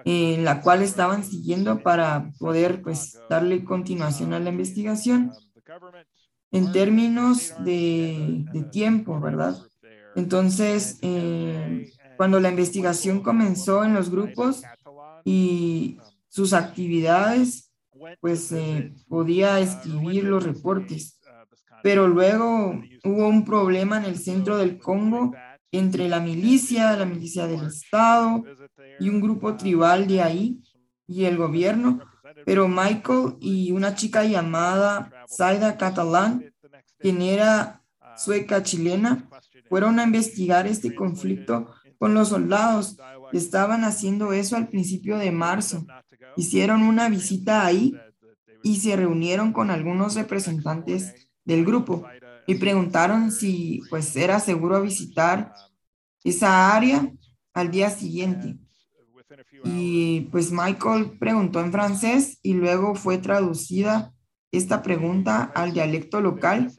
en 0.04 0.44
la 0.44 0.60
cual 0.62 0.82
estaban 0.82 1.24
siguiendo 1.24 1.82
para 1.82 2.30
poder 2.38 2.82
pues 2.82 3.18
darle 3.28 3.64
continuación 3.64 4.32
a 4.32 4.40
la 4.40 4.50
investigación 4.50 5.32
en 6.52 6.72
términos 6.72 7.54
de, 7.64 8.44
tiempo, 8.72 9.20
¿verdad? 9.20 9.56
Entonces, 10.16 10.98
eh, 11.02 11.92
cuando 12.16 12.40
la 12.40 12.50
investigación 12.50 13.22
comenzó 13.22 13.84
en 13.84 13.94
los 13.94 14.10
grupos 14.10 14.62
y 15.24 15.98
sus 16.28 16.52
actividades, 16.52 17.72
pues 18.20 18.50
eh, 18.52 18.92
podía 19.08 19.60
escribir 19.60 20.24
los 20.24 20.44
reportes. 20.44 21.20
Pero 21.82 22.08
luego 22.08 22.80
hubo 23.04 23.28
un 23.28 23.44
problema 23.44 23.98
en 23.98 24.04
el 24.04 24.18
centro 24.18 24.58
del 24.58 24.78
Congo 24.78 25.34
entre 25.72 26.08
la 26.08 26.20
milicia, 26.20 26.96
la 26.96 27.06
milicia 27.06 27.46
del 27.46 27.66
Estado 27.66 28.44
y 29.00 29.08
un 29.08 29.20
grupo 29.20 29.56
tribal 29.56 30.06
de 30.06 30.22
ahí 30.22 30.62
y 31.06 31.24
el 31.24 31.36
gobierno. 31.36 32.00
Pero 32.44 32.68
Michael 32.68 33.36
y 33.40 33.72
una 33.72 33.94
chica 33.94 34.24
llamada 34.24 35.10
Saida 35.26 35.76
Catalán, 35.76 36.52
quien 36.98 37.22
era 37.22 37.82
sueca 38.16 38.62
chilena, 38.62 39.28
fueron 39.68 39.98
a 39.98 40.04
investigar 40.04 40.66
este 40.66 40.94
conflicto 40.94 41.72
con 41.98 42.14
los 42.14 42.28
soldados. 42.28 42.96
Estaban 43.32 43.84
haciendo 43.84 44.32
eso 44.32 44.56
al 44.56 44.68
principio 44.68 45.18
de 45.18 45.30
marzo. 45.30 45.86
Hicieron 46.36 46.82
una 46.82 47.08
visita 47.08 47.64
ahí 47.64 47.94
y 48.62 48.76
se 48.76 48.96
reunieron 48.96 49.52
con 49.52 49.70
algunos 49.70 50.14
representantes 50.14 51.30
del 51.44 51.64
grupo 51.64 52.06
y 52.46 52.56
preguntaron 52.56 53.32
si 53.32 53.80
pues 53.90 54.14
era 54.16 54.40
seguro 54.40 54.82
visitar 54.82 55.52
esa 56.24 56.74
área 56.74 57.10
al 57.52 57.70
día 57.70 57.90
siguiente. 57.90 58.58
Y 59.64 60.22
pues 60.32 60.52
Michael 60.52 61.18
preguntó 61.18 61.60
en 61.60 61.72
francés 61.72 62.38
y 62.42 62.54
luego 62.54 62.94
fue 62.94 63.18
traducida 63.18 64.14
esta 64.52 64.82
pregunta 64.82 65.44
al 65.54 65.72
dialecto 65.72 66.20
local 66.20 66.72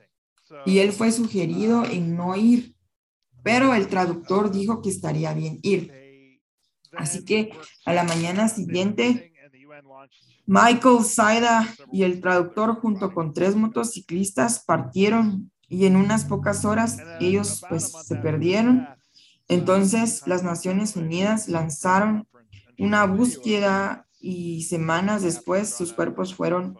y 0.65 0.79
él 0.79 0.91
fue 0.91 1.11
sugerido 1.11 1.85
en 1.85 2.15
no 2.15 2.35
ir, 2.35 2.75
pero 3.43 3.73
el 3.73 3.88
traductor 3.88 4.51
dijo 4.51 4.81
que 4.81 4.89
estaría 4.89 5.33
bien 5.33 5.59
ir. 5.61 6.39
Así 6.93 7.23
que 7.23 7.51
a 7.85 7.93
la 7.93 8.03
mañana 8.03 8.50
siguiente 8.50 9.31
Michael 10.45 11.03
Saida 11.05 11.73
y 11.91 12.03
el 12.03 12.19
traductor 12.19 12.79
junto 12.81 13.13
con 13.13 13.33
tres 13.33 13.55
motociclistas 13.55 14.63
partieron 14.65 15.51
y 15.69 15.85
en 15.85 15.95
unas 15.95 16.25
pocas 16.25 16.65
horas 16.65 16.97
ellos 17.21 17.63
pues 17.69 17.91
se 18.05 18.15
perdieron. 18.17 18.88
Entonces 19.47 20.23
las 20.25 20.43
Naciones 20.43 20.95
Unidas 20.95 21.47
lanzaron 21.47 22.27
una 22.81 23.05
búsqueda 23.05 24.07
y 24.19 24.63
semanas 24.63 25.21
después 25.21 25.69
sus 25.69 25.93
cuerpos 25.93 26.33
fueron 26.33 26.75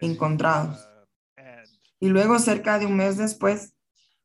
encontrados. 0.00 0.78
Y 1.98 2.08
luego 2.08 2.38
cerca 2.38 2.78
de 2.78 2.86
un 2.86 2.96
mes 2.96 3.16
después, 3.16 3.74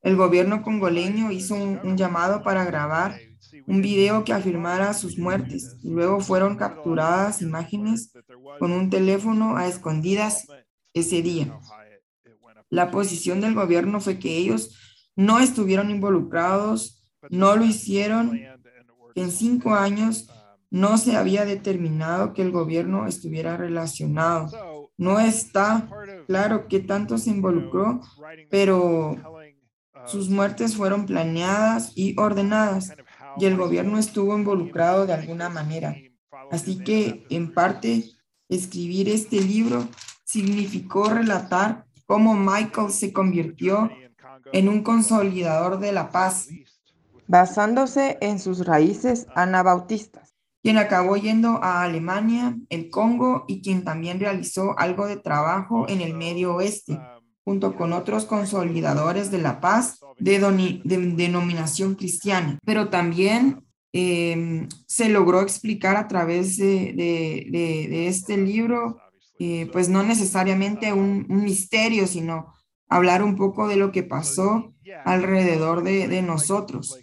el 0.04 0.16
gobierno 0.16 0.62
congoleño 0.62 1.32
hizo 1.32 1.56
un, 1.56 1.98
llamado 1.98 2.44
para 2.44 2.64
grabar 2.64 3.20
un 3.66 3.82
video 3.82 4.24
que 4.24 4.34
afirmara 4.34 4.94
sus 4.94 5.18
muertes. 5.18 5.76
Y 5.82 5.90
luego 5.90 6.20
fueron 6.20 6.58
capturadas 6.58 7.42
imágenes 7.42 8.14
con 8.60 8.72
un 8.72 8.92
teléfono 8.92 9.58
a 9.58 9.68
escondidas 9.68 10.46
ese 10.94 11.24
día. 11.24 11.60
La 12.70 12.92
posición 12.92 13.42
del 13.42 13.56
gobierno 13.56 14.00
fue 14.00 14.20
que 14.20 14.38
ellos 14.38 14.78
no 15.16 15.40
estuvieron 15.40 15.90
involucrados, 15.90 17.04
no 17.32 17.56
lo 17.56 17.66
hicieron. 17.66 18.40
En 19.16 19.32
cinco 19.32 19.74
años 19.74 20.30
no 20.76 20.98
se 20.98 21.16
había 21.16 21.46
determinado 21.46 22.34
que 22.34 22.42
el 22.42 22.52
gobierno 22.52 23.08
estuviera 23.08 23.56
relacionado. 23.56 24.92
No 24.98 25.22
está 25.22 25.88
claro 26.28 26.68
qué 26.68 26.82
tanto 26.82 27.18
se 27.18 27.30
involucró, 27.30 28.02
pero 28.50 29.16
sus 30.06 30.30
muertes 30.30 30.76
fueron 30.76 31.06
planeadas 31.06 31.94
y 31.96 32.20
ordenadas 32.20 32.92
y 33.38 33.46
el 33.46 33.56
gobierno 33.56 33.98
estuvo 33.98 34.38
involucrado 34.38 35.06
de 35.06 35.14
alguna 35.14 35.48
manera. 35.48 35.96
Así 36.52 36.80
que, 36.80 37.26
en 37.30 37.54
parte, 37.54 38.04
escribir 38.50 39.08
este 39.08 39.40
libro 39.40 39.88
significó 40.26 41.06
relatar 41.06 41.86
cómo 42.06 42.36
Michael 42.36 42.92
se 42.92 43.14
convirtió 43.14 43.90
en 44.52 44.68
un 44.68 44.84
consolidador 44.84 45.80
de 45.80 45.94
la 45.94 46.12
paz, 46.12 46.50
basándose 47.28 48.18
en 48.20 48.40
sus 48.40 48.66
raíces 48.66 49.26
anabautistas, 49.36 50.35
quien 50.66 50.80
acabó 50.80 51.16
yendo 51.16 51.64
a 51.64 51.84
Alemania, 51.84 52.58
el 52.70 52.90
Congo 52.90 53.46
y 53.48 53.62
quien 53.62 53.84
también 53.84 54.20
realizó 54.20 54.74
algo 54.80 55.06
de 55.06 55.16
trabajo 55.16 55.86
en 55.88 56.02
el 56.02 56.16
Medio 56.16 56.56
Oeste, 56.56 57.00
junto 57.44 57.76
con 57.76 57.94
otros 57.94 58.26
consolidadores 58.26 59.30
de 59.30 59.38
la 59.38 59.62
paz 59.62 60.00
de, 60.18 60.40
denominación 60.84 61.94
cristiana, 61.94 62.58
pero 62.66 62.90
también 62.90 63.64
em, 63.94 64.68
se 64.88 65.08
logró 65.10 65.42
explicar 65.42 65.98
a 65.98 66.08
través 66.08 66.58
de, 66.58 68.08
este 68.08 68.36
libro, 68.36 68.98
eh, 69.38 69.70
pues 69.72 69.88
no 69.88 70.02
necesariamente 70.02 70.92
un, 70.94 71.28
misterio, 71.30 72.08
sino 72.08 72.56
hablar 72.90 73.22
un 73.22 73.36
poco 73.36 73.68
de 73.68 73.76
lo 73.76 73.92
que 73.92 74.02
pasó 74.02 74.74
alrededor 75.06 75.84
de, 75.84 76.24
nosotros. 76.24 77.00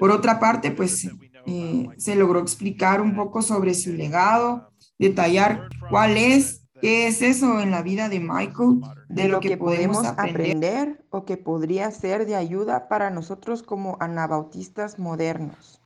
Por 0.00 0.10
otra 0.10 0.40
parte, 0.40 0.72
pues 0.72 1.08
eh, 1.50 1.88
se 1.98 2.14
logró 2.14 2.40
explicar 2.40 3.00
un 3.00 3.14
poco 3.14 3.42
sobre 3.42 3.74
su 3.74 3.92
legado, 3.92 4.70
detallar 4.98 5.68
cuál 5.90 6.16
es, 6.16 6.68
qué 6.80 7.08
es 7.08 7.22
eso 7.22 7.60
en 7.60 7.70
la 7.70 7.82
vida 7.82 8.08
de 8.08 8.20
Michael 8.20 8.80
de 9.08 9.28
lo 9.28 9.40
que 9.40 9.56
podemos 9.56 10.06
aprender 10.06 11.04
o 11.10 11.24
que 11.24 11.36
podría 11.36 11.90
ser 11.90 12.26
de 12.26 12.36
ayuda 12.36 12.88
para 12.88 13.10
nosotros 13.10 13.62
como 13.62 13.96
anabautistas 14.00 14.98
modernos. 14.98 15.80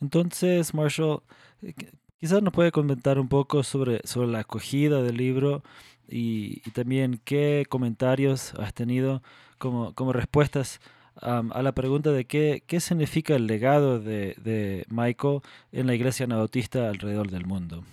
Entonces, 0.00 0.72
Marshall, 0.72 1.22
eh, 1.62 1.74
quizás 2.18 2.42
nos 2.42 2.52
puede 2.52 2.72
comentar 2.72 3.18
un 3.18 3.28
poco 3.28 3.62
sobre, 3.62 4.00
sobre 4.04 4.28
la 4.28 4.40
acogida 4.40 5.02
del 5.02 5.16
libro 5.16 5.62
y, 6.08 6.60
también 6.72 7.20
qué 7.24 7.66
comentarios 7.68 8.54
has 8.54 8.74
tenido 8.74 9.22
como, 9.58 9.94
como 9.94 10.12
respuestas 10.12 10.80
a 11.16 11.62
la 11.62 11.72
pregunta 11.72 12.12
de 12.12 12.24
qué, 12.24 12.62
qué 12.66 12.80
significa 12.80 13.34
el 13.34 13.46
legado 13.46 14.00
de, 14.00 14.34
de 14.42 14.84
Michael 14.88 15.40
en 15.72 15.86
la 15.86 15.94
iglesia 15.94 16.24
anabautista 16.24 16.88
alrededor 16.88 17.30
del 17.30 17.46
mundo. 17.46 17.84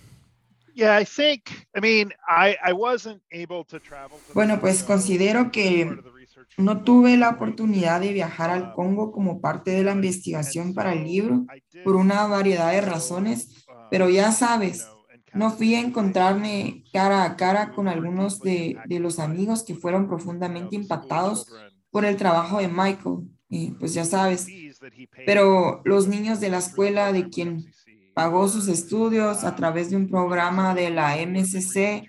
Bueno, 4.32 4.60
pues 4.60 4.84
considero 4.84 5.50
que 5.50 5.90
no 6.56 6.84
tuve 6.84 7.16
la 7.16 7.30
oportunidad 7.30 8.00
de 8.00 8.12
viajar 8.12 8.50
al 8.50 8.72
Congo 8.74 9.10
como 9.10 9.40
parte 9.40 9.72
de 9.72 9.82
la 9.82 9.90
investigación 9.90 10.74
para 10.74 10.92
el 10.92 11.02
libro 11.02 11.44
por 11.84 11.96
una 11.96 12.28
variedad 12.28 12.70
de 12.70 12.80
razones, 12.80 13.66
pero 13.90 14.08
ya 14.08 14.30
sabes, 14.30 14.88
no 15.32 15.50
fui 15.50 15.74
a 15.74 15.80
encontrarme 15.80 16.84
cara 16.92 17.24
a 17.24 17.36
cara 17.36 17.72
con 17.72 17.88
algunos 17.88 18.38
de, 18.38 18.78
de 18.86 19.00
los 19.00 19.18
amigos 19.18 19.64
que 19.64 19.74
fueron 19.74 20.06
profundamente 20.06 20.76
impactados 20.76 21.46
por 21.98 22.04
el 22.04 22.16
trabajo 22.16 22.60
de 22.60 22.68
Michael, 22.68 23.28
y 23.48 23.72
pues 23.72 23.92
ya 23.92 24.04
sabes, 24.04 24.46
pero 25.26 25.82
los 25.84 26.06
niños 26.06 26.38
de 26.38 26.48
la 26.48 26.58
escuela 26.58 27.12
de 27.12 27.28
quien 27.28 27.64
pagó 28.14 28.46
sus 28.46 28.68
estudios 28.68 29.42
a 29.42 29.56
través 29.56 29.90
de 29.90 29.96
un 29.96 30.08
programa 30.08 30.76
de 30.76 30.90
la 30.90 31.16
MCC 31.16 32.08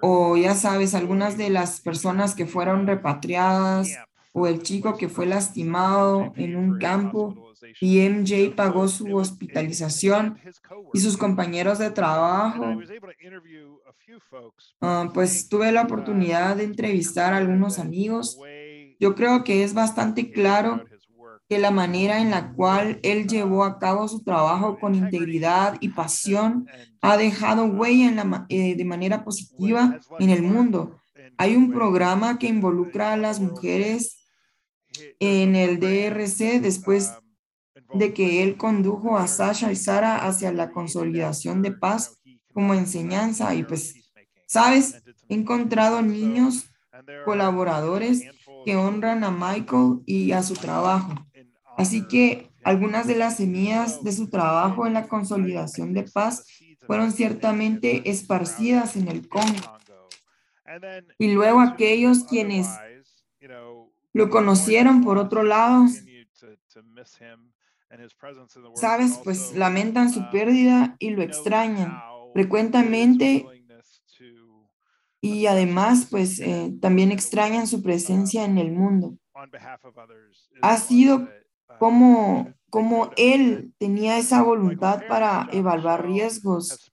o 0.00 0.36
ya 0.36 0.54
sabes, 0.54 0.94
algunas 0.94 1.36
de 1.36 1.50
las 1.50 1.80
personas 1.80 2.36
que 2.36 2.46
fueron 2.46 2.86
repatriadas 2.86 3.88
o 4.32 4.46
el 4.46 4.62
chico 4.62 4.96
que 4.96 5.08
fue 5.08 5.26
lastimado 5.26 6.32
en 6.36 6.54
un 6.54 6.78
campo 6.78 7.52
y 7.80 8.08
MJ 8.08 8.54
pagó 8.54 8.86
su 8.86 9.12
hospitalización 9.16 10.38
y 10.92 11.00
sus 11.00 11.16
compañeros 11.16 11.80
de 11.80 11.90
trabajo. 11.90 12.64
Ah, 14.80 15.10
pues 15.12 15.48
tuve 15.48 15.72
la 15.72 15.82
oportunidad 15.82 16.56
de 16.56 16.64
entrevistar 16.64 17.32
a 17.32 17.38
algunos 17.38 17.78
amigos. 17.78 18.38
Yo 18.98 19.14
creo 19.14 19.44
que 19.44 19.64
es 19.64 19.74
bastante 19.74 20.30
claro 20.30 20.84
que 21.48 21.58
la 21.58 21.70
manera 21.70 22.20
en 22.20 22.30
la 22.30 22.52
cual 22.52 23.00
él 23.02 23.26
llevó 23.26 23.64
a 23.64 23.78
cabo 23.78 24.08
su 24.08 24.22
trabajo 24.22 24.78
con 24.78 24.94
integridad 24.94 25.76
y 25.80 25.90
pasión 25.90 26.66
ha 27.02 27.16
dejado 27.16 27.66
huella 27.66 28.08
en 28.08 28.16
la, 28.16 28.46
eh, 28.48 28.74
de 28.74 28.84
manera 28.84 29.24
positiva 29.24 29.98
en 30.18 30.30
el 30.30 30.42
mundo. 30.42 30.98
Hay 31.36 31.56
un 31.56 31.72
programa 31.72 32.38
que 32.38 32.46
involucra 32.46 33.12
a 33.12 33.16
las 33.16 33.40
mujeres 33.40 34.24
en 35.18 35.56
el 35.56 35.80
DRC 35.80 36.60
después 36.60 37.12
de 37.92 38.14
que 38.14 38.42
él 38.42 38.56
condujo 38.56 39.18
a 39.18 39.26
Sasha 39.26 39.70
y 39.70 39.76
Sara 39.76 40.24
hacia 40.24 40.52
la 40.52 40.70
consolidación 40.70 41.62
de 41.62 41.72
paz 41.72 42.18
como 42.52 42.74
enseñanza. 42.74 43.54
Y 43.54 43.64
pues, 43.64 43.94
sabes, 44.46 45.02
he 45.28 45.34
encontrado 45.34 46.00
niños 46.02 46.70
colaboradores 47.24 48.22
que 48.64 48.76
honran 48.76 49.24
a 49.24 49.30
Michael 49.30 50.00
y 50.06 50.32
a 50.32 50.42
su 50.42 50.54
trabajo. 50.54 51.14
Así 51.76 52.06
que 52.06 52.50
algunas 52.62 53.06
de 53.06 53.16
las 53.16 53.36
semillas 53.36 54.02
de 54.02 54.12
su 54.12 54.30
trabajo 54.30 54.86
en 54.86 54.94
la 54.94 55.06
consolidación 55.06 55.92
de 55.92 56.04
paz 56.04 56.46
fueron 56.86 57.12
ciertamente 57.12 58.08
esparcidas 58.08 58.96
en 58.96 59.08
el 59.08 59.28
Congo. 59.28 59.78
Y 61.18 61.32
luego 61.32 61.60
aquellos 61.60 62.24
quienes 62.24 62.68
lo 64.12 64.30
conocieron 64.30 65.04
por 65.04 65.18
otro 65.18 65.42
lado, 65.42 65.86
sabes, 68.74 69.20
pues 69.22 69.54
lamentan 69.54 70.10
su 70.10 70.30
pérdida 70.30 70.96
y 70.98 71.10
lo 71.10 71.22
extrañan 71.22 72.00
frecuentemente 72.32 73.46
y 75.24 75.46
además, 75.46 76.06
pues 76.10 76.38
eh, 76.38 76.74
también 76.82 77.10
extrañan 77.10 77.66
su 77.66 77.82
presencia 77.82 78.44
en 78.44 78.58
el 78.58 78.70
mundo. 78.72 79.16
Ha 80.60 80.76
sido 80.76 81.26
cómo, 81.78 82.52
cómo 82.68 83.10
él 83.16 83.72
tenía 83.78 84.18
esa 84.18 84.42
voluntad 84.42 85.04
para 85.08 85.48
evaluar 85.50 86.04
riesgos, 86.06 86.92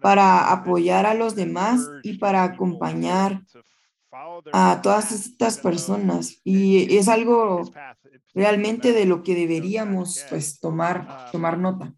para 0.00 0.50
apoyar 0.50 1.04
a 1.04 1.12
los 1.12 1.34
demás 1.34 1.86
y 2.02 2.16
para 2.16 2.44
acompañar 2.44 3.42
a 4.54 4.80
todas 4.82 5.12
estas 5.12 5.58
personas. 5.58 6.40
Y 6.44 6.96
es 6.96 7.08
algo 7.08 7.70
realmente 8.32 8.92
de 8.92 9.04
lo 9.04 9.22
que 9.22 9.34
deberíamos 9.34 10.24
pues, 10.30 10.58
tomar, 10.58 11.30
tomar 11.30 11.58
nota. 11.58 11.92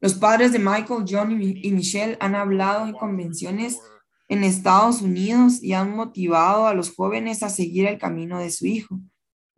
Los 0.00 0.12
padres 0.16 0.52
de 0.52 0.58
Michael, 0.58 1.06
John 1.08 1.40
y 1.40 1.72
Michelle 1.72 2.18
han 2.20 2.34
hablado 2.34 2.86
en 2.86 2.92
convenciones 2.92 3.80
en 4.28 4.44
Estados 4.44 5.02
Unidos 5.02 5.62
y 5.62 5.72
han 5.72 5.96
motivado 5.96 6.66
a 6.66 6.74
los 6.74 6.94
jóvenes 6.94 7.42
a 7.42 7.48
seguir 7.48 7.86
el 7.86 7.98
camino 7.98 8.38
de 8.38 8.50
su 8.50 8.66
hijo 8.66 9.00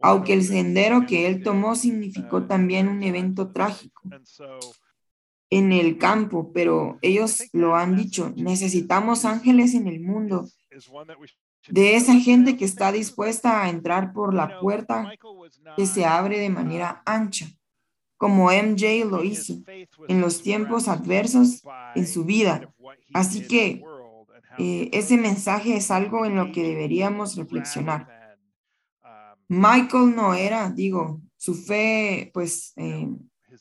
aunque 0.01 0.33
el 0.33 0.45
sendero 0.45 1.07
que 1.07 1.27
él 1.27 1.43
tomó 1.43 1.75
significó 1.75 2.47
también 2.47 2.89
un 2.89 3.03
evento 3.03 3.53
trágico 3.53 4.03
en 5.51 5.73
el 5.73 5.99
campo, 5.99 6.53
pero 6.53 6.99
ellos 7.03 7.43
lo 7.53 7.77
han 7.77 7.97
dicho, 7.97 8.33
necesitamos 8.37 9.25
ángeles 9.25 9.75
en 9.75 9.89
el 9.89 10.01
mundo, 10.01 10.49
de 11.69 11.97
esa 11.97 12.15
gente 12.15 12.57
que 12.57 12.65
está 12.65 12.93
dispuesta 12.93 13.63
a 13.63 13.69
entrar 13.69 14.13
por 14.13 14.33
la 14.33 14.61
puerta 14.61 15.13
que 15.77 15.87
se 15.87 16.05
abre 16.07 16.39
de 16.39 16.51
manera 16.51 17.03
ancha, 17.05 17.47
como 18.17 18.51
MJ 18.51 19.05
lo 19.05 19.25
hizo 19.25 19.55
en 20.09 20.21
los 20.21 20.43
tiempos 20.43 20.89
adversos 20.89 21.63
en 21.95 22.07
su 22.07 22.25
vida. 22.25 22.73
Así 23.13 23.47
que 23.47 23.83
eh, 24.63 24.91
ese 24.93 25.17
mensaje 25.17 25.75
es 25.75 25.91
algo 25.91 26.27
en 26.27 26.37
lo 26.37 26.53
que 26.53 26.63
deberíamos 26.63 27.35
reflexionar. 27.37 28.37
Michael 29.49 30.15
no 30.15 30.35
era, 30.35 30.69
digo, 30.69 31.23
su 31.39 31.55
fe 31.55 32.31
pues 32.35 32.75
eh, 32.77 33.09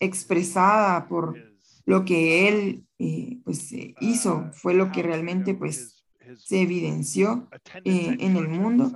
expresada 0.02 1.08
por 1.08 1.42
lo 1.86 2.04
que 2.04 2.50
él 2.50 2.84
eh, 3.00 3.38
pues 3.46 3.70
hizo 4.02 4.50
fue 4.52 4.74
lo 4.74 4.92
que 4.92 5.02
realmente 5.02 5.54
pues 5.54 6.04
se 6.36 6.64
evidenció 6.64 7.48
en 7.86 8.36
el 8.36 8.50
mundo 8.50 8.92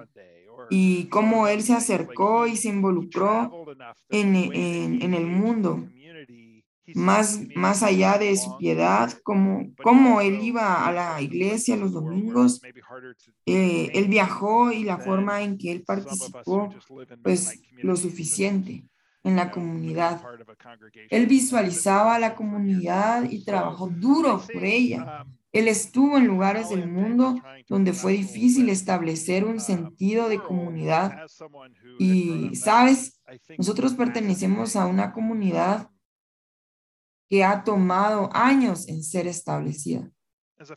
y 0.70 1.06
cómo 1.06 1.48
él 1.48 1.64
se 1.64 1.74
acercó 1.74 2.48
y 2.48 2.58
se 2.58 2.68
involucró 2.68 3.66
en 4.10 5.14
el 5.14 5.26
mundo 5.26 5.88
más, 6.96 7.40
más 7.56 7.84
allá 7.84 8.18
de 8.18 8.36
su 8.36 8.58
piedad, 8.58 9.12
como, 9.24 9.74
como 9.82 10.22
él 10.22 10.42
iba 10.42 10.86
a 10.86 10.92
la 10.92 11.22
iglesia 11.22 11.76
los 11.76 11.94
domingos, 11.94 12.62
eh, 13.46 13.92
él 13.94 14.08
viajó 14.08 14.72
y 14.72 14.84
la 14.84 14.98
forma 14.98 15.42
en 15.42 15.58
que 15.58 15.72
él 15.72 15.84
participó, 15.84 16.74
pues 17.24 17.62
lo 17.78 17.96
suficiente 17.96 18.86
en 19.24 19.36
la 19.36 19.52
comunidad. 19.52 20.22
Él 21.10 21.28
visualizaba 21.28 22.16
a 22.16 22.20
la 22.20 22.36
comunidad 22.36 23.30
y 23.30 23.44
trabajó 23.44 23.88
duro 23.88 24.42
por 24.54 24.64
ella. 24.64 25.26
Él 25.52 25.68
estuvo 25.68 26.18
en 26.18 26.28
lugares 26.28 26.70
del 26.70 26.90
mundo 26.90 27.40
donde 27.70 27.94
fue 27.94 28.14
difícil 28.14 28.70
establecer 28.70 29.46
un 29.46 29.60
sentido 29.60 30.28
de 30.28 30.40
comunidad. 30.40 31.28
Y, 32.00 32.56
sabes, 32.56 33.22
nosotros 33.58 33.94
pertenecemos 33.94 34.76
a 34.76 34.88
una 34.88 35.14
comunidad 35.14 35.90
que 37.34 37.44
ha 37.44 37.64
tomado 37.64 38.30
años 38.32 38.88
en 38.88 39.02
ser 39.02 39.26
establecida. 39.26 40.08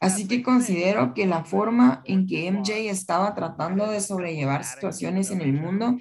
Así 0.00 0.26
que 0.26 0.42
considero 0.42 1.12
que 1.12 1.26
la 1.26 1.44
forma 1.44 2.00
en 2.06 2.26
que 2.26 2.50
MJ 2.50 2.88
estaba 2.88 3.34
tratando 3.34 3.86
de 3.90 4.00
sobrellevar 4.00 4.64
situaciones 4.64 5.30
en 5.30 5.42
el 5.42 5.52
mundo, 5.52 5.98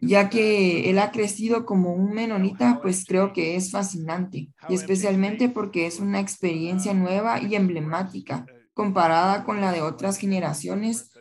ya 0.00 0.28
que 0.28 0.90
él 0.90 0.98
ha 0.98 1.12
crecido 1.12 1.64
como 1.64 1.92
un 1.92 2.14
menonita, 2.14 2.80
pues 2.82 3.04
creo 3.04 3.32
que 3.32 3.54
es 3.54 3.70
fascinante, 3.70 4.48
y 4.68 4.74
especialmente 4.74 5.48
porque 5.48 5.86
es 5.86 6.00
una 6.00 6.18
experiencia 6.18 6.94
nueva 6.94 7.40
y 7.40 7.54
emblemática 7.54 8.44
comparada 8.74 9.44
con 9.44 9.60
la 9.60 9.70
de 9.70 9.82
otras 9.82 10.18
generaciones 10.18 11.15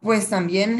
pues 0.00 0.28
también 0.28 0.78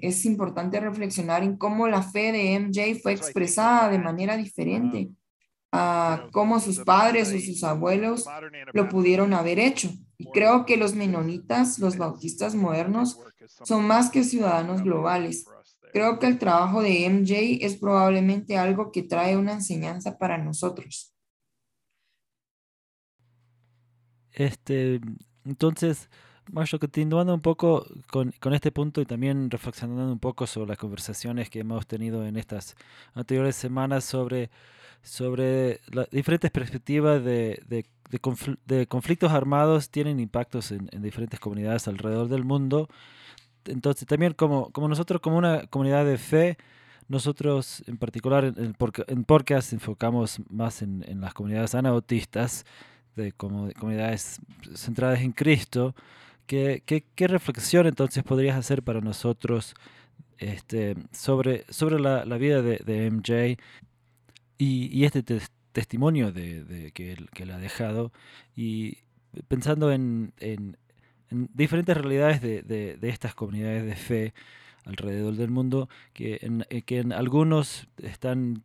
es 0.00 0.24
importante 0.24 0.80
reflexionar 0.80 1.42
en 1.42 1.56
cómo 1.56 1.88
la 1.88 2.02
fe 2.02 2.32
de 2.32 2.58
MJ 2.58 3.00
fue 3.02 3.12
expresada 3.12 3.90
de 3.90 3.98
manera 3.98 4.36
diferente 4.36 5.10
a 5.70 6.28
cómo 6.32 6.60
sus 6.60 6.80
padres 6.80 7.32
o 7.32 7.38
sus 7.38 7.62
abuelos 7.62 8.24
lo 8.72 8.88
pudieron 8.88 9.34
haber 9.34 9.58
hecho. 9.58 9.90
Y 10.16 10.30
creo 10.32 10.64
que 10.64 10.76
los 10.76 10.94
menonitas, 10.94 11.78
los 11.78 11.96
bautistas 11.96 12.54
modernos, 12.54 13.20
son 13.64 13.86
más 13.86 14.10
que 14.10 14.24
ciudadanos 14.24 14.82
globales. 14.82 15.44
Creo 15.92 16.18
que 16.18 16.26
el 16.26 16.38
trabajo 16.38 16.82
de 16.82 17.08
MJ 17.08 17.64
es 17.64 17.76
probablemente 17.76 18.56
algo 18.56 18.92
que 18.92 19.02
trae 19.02 19.36
una 19.36 19.52
enseñanza 19.52 20.18
para 20.18 20.38
nosotros. 20.38 21.14
Este, 24.32 25.00
entonces, 25.44 26.08
Marshall, 26.50 26.80
continuando 26.80 27.34
un 27.34 27.40
poco 27.40 27.86
con, 28.10 28.32
con, 28.40 28.54
este 28.54 28.72
punto 28.72 29.00
y 29.00 29.06
también 29.06 29.50
reflexionando 29.50 30.10
un 30.10 30.18
poco 30.18 30.46
sobre 30.46 30.68
las 30.68 30.78
conversaciones 30.78 31.50
que 31.50 31.60
hemos 31.60 31.86
tenido 31.86 32.24
en 32.26 32.36
estas 32.36 32.76
anteriores 33.14 33.56
semanas 33.56 34.04
sobre, 34.04 34.50
sobre 35.02 35.80
las 35.92 36.08
diferentes 36.10 36.50
perspectivas 36.50 37.22
de, 37.22 37.62
de, 37.68 37.84
de, 38.66 38.86
conflictos 38.86 39.32
armados 39.32 39.90
tienen 39.90 40.20
impactos 40.20 40.72
en, 40.72 40.88
en, 40.92 41.02
diferentes 41.02 41.38
comunidades 41.40 41.88
alrededor 41.88 42.28
del 42.28 42.44
mundo. 42.44 42.88
Entonces, 43.64 44.06
también 44.06 44.32
como, 44.32 44.70
como 44.72 44.88
nosotros, 44.88 45.20
como 45.20 45.36
una 45.38 45.66
comunidad 45.66 46.04
de 46.06 46.18
fe, 46.18 46.56
nosotros 47.08 47.82
en 47.86 47.96
particular 47.96 48.44
en, 48.44 48.74
en 49.08 49.24
podcast 49.24 49.72
enfocamos 49.72 50.40
más 50.48 50.82
en, 50.82 51.04
en 51.08 51.20
las 51.20 51.34
comunidades 51.34 51.74
anabautistas, 51.74 52.64
de, 53.16 53.32
como, 53.32 53.70
comunidades 53.74 54.40
centradas 54.74 55.20
en 55.20 55.32
Cristo. 55.32 55.94
¿Qué, 56.48 56.82
qué, 56.86 57.04
qué 57.14 57.28
reflexión 57.28 57.86
entonces 57.86 58.24
podrías 58.24 58.56
hacer 58.56 58.82
para 58.82 59.02
nosotros 59.02 59.74
este, 60.38 60.96
sobre, 61.12 61.66
sobre 61.68 62.00
la, 62.00 62.24
la 62.24 62.38
vida 62.38 62.62
de, 62.62 62.78
de, 62.78 63.10
MJ 63.10 63.58
y, 64.56 64.86
y 64.98 65.04
este 65.04 65.22
te, 65.22 65.40
testimonio 65.72 66.32
de, 66.32 66.64
de 66.64 66.90
que, 66.92 67.12
él, 67.12 67.28
que 67.34 67.42
ha 67.44 67.58
dejado? 67.58 68.12
Y 68.56 68.96
pensando 69.48 69.92
en, 69.92 70.32
en, 70.38 70.78
en 71.30 71.50
diferentes 71.52 71.94
realidades 71.94 72.40
de, 72.40 72.62
de, 72.62 73.08
estas 73.10 73.34
comunidades 73.34 73.84
de 73.84 73.96
fe 73.96 74.34
alrededor 74.86 75.36
del 75.36 75.50
mundo, 75.50 75.90
que 76.14 76.38
en, 76.40 76.64
eh, 76.70 76.80
que 76.80 77.00
en 77.00 77.12
algunos 77.12 77.88
están, 78.02 78.64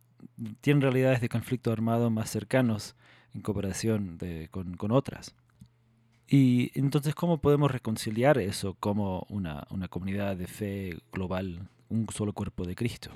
tienen 0.62 0.80
realidades 0.80 1.20
de 1.20 1.28
conflicto 1.28 1.70
armado 1.70 2.08
más 2.08 2.30
cercanos 2.30 2.96
en 3.34 3.42
cooperación 3.42 4.16
de, 4.16 4.48
con, 4.50 4.74
con 4.78 4.90
otras. 4.90 5.34
Y 6.36 6.72
entonces, 6.74 7.14
¿cómo 7.14 7.38
podemos 7.38 7.70
reconciliar 7.70 8.38
eso 8.38 8.74
como 8.80 9.24
una, 9.28 9.68
una 9.70 9.86
comunidad 9.86 10.34
de 10.34 10.48
fe 10.48 10.98
global, 11.12 11.68
un 11.88 12.08
solo 12.12 12.32
cuerpo 12.32 12.64
de 12.64 12.74
Cristo? 12.74 13.12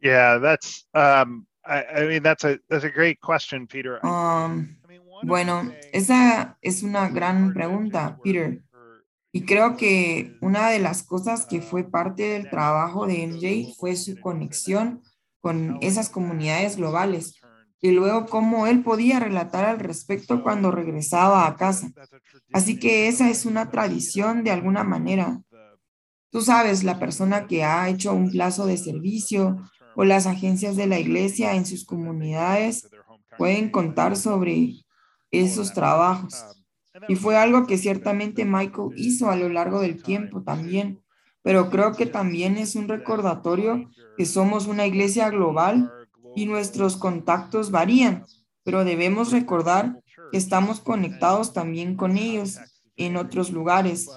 Yeah, 0.00 0.40
that's 0.40 0.88
um, 0.92 1.46
I, 1.64 2.02
I 2.02 2.08
mean 2.08 2.24
that's 2.24 2.44
a 2.44 2.58
that's 2.68 2.84
a 2.84 2.90
great 2.90 3.20
question, 3.20 3.68
Peter. 3.68 4.00
Um, 4.02 4.76
bueno, 5.22 5.72
esa 5.92 6.58
es 6.62 6.82
una 6.82 7.10
gran 7.10 7.54
pregunta, 7.54 8.18
Peter. 8.24 8.60
Y 9.30 9.44
creo 9.44 9.76
que 9.76 10.36
una 10.40 10.70
de 10.70 10.80
las 10.80 11.04
cosas 11.04 11.46
que 11.46 11.60
fue 11.60 11.84
parte 11.84 12.24
del 12.24 12.50
trabajo 12.50 13.06
de 13.06 13.24
MJ 13.24 13.72
fue 13.78 13.94
su 13.94 14.20
conexión 14.20 15.00
con 15.40 15.78
esas 15.80 16.08
comunidades 16.08 16.76
globales 16.76 17.40
y 17.84 17.90
luego 17.90 18.24
cómo 18.24 18.66
él 18.66 18.82
podía 18.82 19.20
relatar 19.20 19.66
al 19.66 19.78
respecto 19.78 20.42
cuando 20.42 20.70
regresaba 20.70 21.46
a 21.46 21.54
casa. 21.54 21.90
Así 22.50 22.78
que 22.78 23.08
esa 23.08 23.28
es 23.28 23.44
una 23.44 23.70
tradición 23.70 24.42
de 24.42 24.52
alguna 24.52 24.84
manera. 24.84 25.42
Tú 26.30 26.40
sabes, 26.40 26.82
la 26.82 26.98
persona 26.98 27.46
que 27.46 27.62
ha 27.62 27.86
hecho 27.90 28.14
un 28.14 28.30
plazo 28.30 28.64
de 28.64 28.78
servicio 28.78 29.58
o 29.94 30.04
las 30.04 30.26
agencias 30.26 30.76
de 30.76 30.86
la 30.86 30.98
iglesia 30.98 31.56
en 31.56 31.66
sus 31.66 31.84
comunidades 31.84 32.88
pueden 33.36 33.68
contar 33.68 34.16
sobre 34.16 34.76
esos 35.30 35.74
trabajos. 35.74 36.42
Y 37.06 37.16
fue 37.16 37.36
algo 37.36 37.66
que 37.66 37.76
ciertamente 37.76 38.46
Michael 38.46 38.92
hizo 38.96 39.28
a 39.28 39.36
lo 39.36 39.50
largo 39.50 39.82
del 39.82 40.02
tiempo 40.02 40.42
también, 40.42 41.02
pero 41.42 41.68
creo 41.68 41.92
que 41.92 42.06
también 42.06 42.56
es 42.56 42.76
un 42.76 42.88
recordatorio 42.88 43.90
que 44.16 44.24
somos 44.24 44.68
una 44.68 44.86
iglesia 44.86 45.28
global 45.28 45.92
y 46.34 46.46
nuestros 46.46 46.96
contactos 46.96 47.70
varían, 47.70 48.24
pero 48.62 48.84
debemos 48.84 49.32
recordar 49.32 50.00
que 50.30 50.38
estamos 50.38 50.80
conectados 50.80 51.52
también 51.52 51.96
con 51.96 52.16
ellos 52.16 52.58
en 52.96 53.16
otros 53.16 53.50
lugares. 53.50 54.08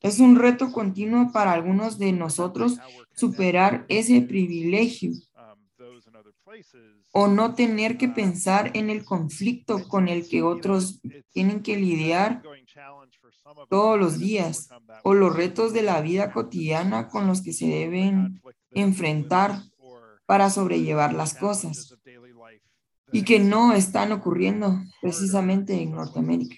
Es 0.00 0.20
un 0.20 0.36
reto 0.36 0.72
continuo 0.72 1.30
para 1.32 1.52
algunos 1.52 1.98
de 1.98 2.12
nosotros 2.12 2.78
superar 3.14 3.84
ese 3.88 4.22
privilegio 4.22 5.12
o 7.12 7.26
no 7.26 7.54
tener 7.54 7.96
que 7.98 8.08
pensar 8.08 8.70
en 8.74 8.88
el 8.88 9.04
conflicto 9.04 9.86
con 9.88 10.08
el 10.08 10.28
que 10.28 10.42
otros 10.42 11.00
tienen 11.32 11.62
que 11.62 11.76
lidiar 11.76 12.42
todos 13.68 13.98
los 13.98 14.18
días 14.18 14.68
o 15.02 15.14
los 15.14 15.34
retos 15.34 15.72
de 15.72 15.82
la 15.82 16.00
vida 16.00 16.32
cotidiana 16.32 17.08
con 17.08 17.26
los 17.26 17.42
que 17.42 17.52
se 17.52 17.66
deben 17.66 18.40
enfrentar 18.70 19.60
para 20.30 20.48
sobrellevar 20.48 21.12
las 21.12 21.34
cosas 21.34 21.98
y 23.10 23.24
que 23.24 23.40
no 23.40 23.72
están 23.72 24.12
ocurriendo 24.12 24.80
precisamente 25.02 25.82
en 25.82 25.90
Norteamérica. 25.90 26.54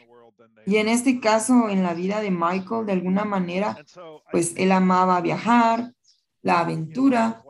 Y 0.67 0.77
en 0.77 0.89
este 0.89 1.21
caso, 1.21 1.71
en 1.71 1.83
la 1.83 1.95
vida 1.95 2.21
de 2.21 2.31
Michael, 2.31 2.85
de 2.85 2.93
alguna 2.93 3.25
manera, 3.25 3.83
pues 4.31 4.53
él 4.59 4.73
amaba 4.73 5.23
viajar, 5.23 5.95
la 6.43 6.61
aventura 6.61 7.43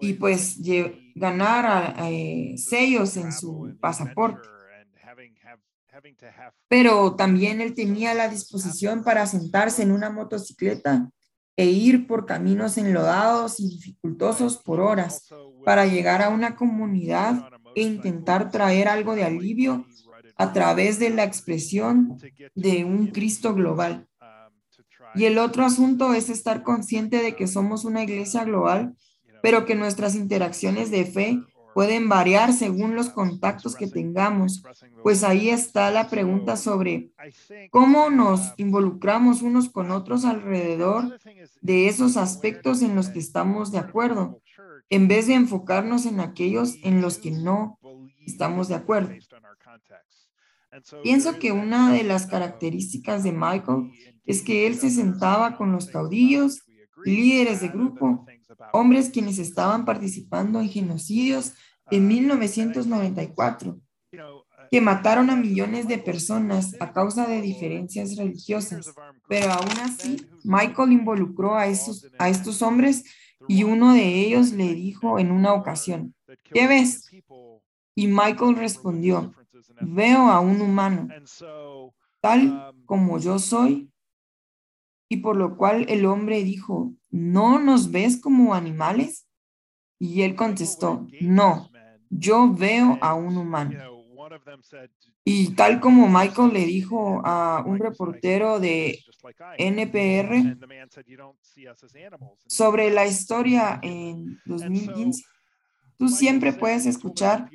y 0.00 0.14
pues 0.14 0.56
ganar 1.14 1.94
eh, 2.00 2.56
sellos 2.58 3.16
en 3.16 3.30
su 3.32 3.76
pasaporte. 3.80 4.48
Pero 6.66 7.14
también 7.14 7.60
él 7.60 7.74
tenía 7.74 8.12
la 8.14 8.28
disposición 8.28 9.04
para 9.04 9.24
sentarse 9.24 9.84
en 9.84 9.92
una 9.92 10.10
motocicleta 10.10 11.08
e 11.56 11.66
ir 11.66 12.06
por 12.06 12.26
caminos 12.26 12.78
enlodados 12.78 13.60
y 13.60 13.68
dificultosos 13.68 14.58
por 14.58 14.80
horas 14.80 15.28
para 15.64 15.86
llegar 15.86 16.22
a 16.22 16.28
una 16.28 16.56
comunidad 16.56 17.50
e 17.74 17.82
intentar 17.82 18.50
traer 18.50 18.88
algo 18.88 19.14
de 19.14 19.24
alivio 19.24 19.86
a 20.36 20.52
través 20.52 20.98
de 20.98 21.10
la 21.10 21.24
expresión 21.24 22.18
de 22.54 22.84
un 22.84 23.08
Cristo 23.08 23.54
global. 23.54 24.06
Y 25.14 25.24
el 25.24 25.38
otro 25.38 25.64
asunto 25.64 26.14
es 26.14 26.30
estar 26.30 26.62
consciente 26.62 27.22
de 27.22 27.34
que 27.34 27.46
somos 27.46 27.84
una 27.84 28.02
iglesia 28.02 28.44
global, 28.44 28.94
pero 29.42 29.64
que 29.64 29.74
nuestras 29.74 30.14
interacciones 30.14 30.90
de 30.90 31.04
fe 31.04 31.42
pueden 31.74 32.08
variar 32.08 32.52
según 32.52 32.94
los 32.94 33.10
contactos 33.10 33.76
que 33.76 33.86
tengamos, 33.86 34.62
pues 35.02 35.22
ahí 35.22 35.50
está 35.50 35.90
la 35.90 36.08
pregunta 36.08 36.56
sobre 36.56 37.10
cómo 37.70 38.10
nos 38.10 38.52
involucramos 38.56 39.42
unos 39.42 39.68
con 39.68 39.90
otros 39.90 40.24
alrededor 40.24 41.18
de 41.60 41.88
esos 41.88 42.16
aspectos 42.16 42.82
en 42.82 42.94
los 42.94 43.08
que 43.08 43.18
estamos 43.18 43.72
de 43.72 43.78
acuerdo, 43.78 44.40
en 44.88 45.08
vez 45.08 45.26
de 45.26 45.34
enfocarnos 45.34 46.06
en 46.06 46.20
aquellos 46.20 46.76
en 46.82 47.00
los 47.00 47.18
que 47.18 47.30
no 47.30 47.78
estamos 48.26 48.68
de 48.68 48.74
acuerdo. 48.74 49.10
Pienso 51.02 51.38
que 51.38 51.52
una 51.52 51.92
de 51.92 52.04
las 52.04 52.26
características 52.26 53.24
de 53.24 53.32
Michael 53.32 53.92
es 54.24 54.42
que 54.42 54.66
él 54.66 54.76
se 54.76 54.90
sentaba 54.90 55.56
con 55.56 55.72
los 55.72 55.86
caudillos, 55.86 56.62
líderes 57.04 57.60
de 57.60 57.68
grupo, 57.68 58.26
hombres 58.72 59.10
quienes 59.10 59.38
estaban 59.38 59.84
participando 59.84 60.60
en 60.60 60.68
genocidios 60.68 61.54
en 61.90 62.06
1994, 62.06 63.80
que 64.70 64.80
mataron 64.80 65.30
a 65.30 65.36
millones 65.36 65.88
de 65.88 65.98
personas 65.98 66.76
a 66.80 66.92
causa 66.92 67.26
de 67.26 67.40
diferencias 67.40 68.16
religiosas. 68.16 68.92
Pero 69.28 69.52
aún 69.52 69.78
así, 69.82 70.26
Michael 70.44 70.92
involucró 70.92 71.56
a, 71.56 71.66
esos, 71.66 72.06
a 72.18 72.28
estos 72.28 72.62
hombres 72.62 73.04
y 73.48 73.64
uno 73.64 73.94
de 73.94 74.04
ellos 74.04 74.52
le 74.52 74.74
dijo 74.74 75.18
en 75.18 75.30
una 75.30 75.54
ocasión, 75.54 76.14
¿qué 76.52 76.66
ves? 76.66 77.10
Y 77.94 78.06
Michael 78.06 78.56
respondió, 78.56 79.34
veo 79.80 80.30
a 80.30 80.40
un 80.40 80.60
humano, 80.60 81.08
tal 82.20 82.74
como 82.86 83.18
yo 83.18 83.38
soy. 83.38 83.90
Y 85.12 85.16
por 85.16 85.36
lo 85.36 85.56
cual 85.56 85.86
el 85.88 86.06
hombre 86.06 86.44
dijo, 86.44 86.94
¿no 87.10 87.58
nos 87.58 87.90
ves 87.90 88.20
como 88.20 88.54
animales? 88.54 89.26
Y 89.98 90.22
él 90.22 90.36
contestó, 90.36 91.04
no, 91.20 91.68
yo 92.08 92.48
veo 92.54 92.96
a 93.00 93.14
un 93.14 93.36
humano. 93.36 93.76
Y 95.24 95.48
tal 95.56 95.80
como 95.80 96.08
Michael 96.08 96.52
le 96.52 96.64
dijo 96.64 97.20
a 97.24 97.64
un 97.66 97.80
reportero 97.80 98.60
de 98.60 99.00
NPR 99.58 100.56
sobre 102.46 102.92
la 102.92 103.04
historia 103.04 103.80
en 103.82 104.38
2015, 104.46 105.24
tú 105.98 106.08
siempre 106.08 106.52
puedes 106.52 106.86
escuchar 106.86 107.50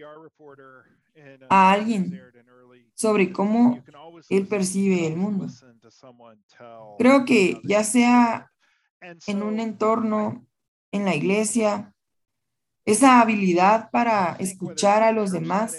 a 1.49 1.71
alguien 1.71 2.21
sobre 2.93 3.32
cómo 3.32 3.84
él 4.30 4.47
percibe 4.47 5.08
el 5.08 5.17
mundo. 5.17 5.47
Creo 6.97 7.25
que 7.25 7.60
ya 7.63 7.84
sea 7.84 8.51
en 9.28 9.43
un 9.43 9.60
entorno, 9.60 10.45
en 10.91 11.06
la 11.06 11.15
iglesia, 11.15 11.93
esa 12.86 13.19
habilidad 13.19 13.89
para 13.91 14.36
escuchar 14.39 15.04
a 15.04 15.12
los 15.12 15.32
demás, 15.32 15.75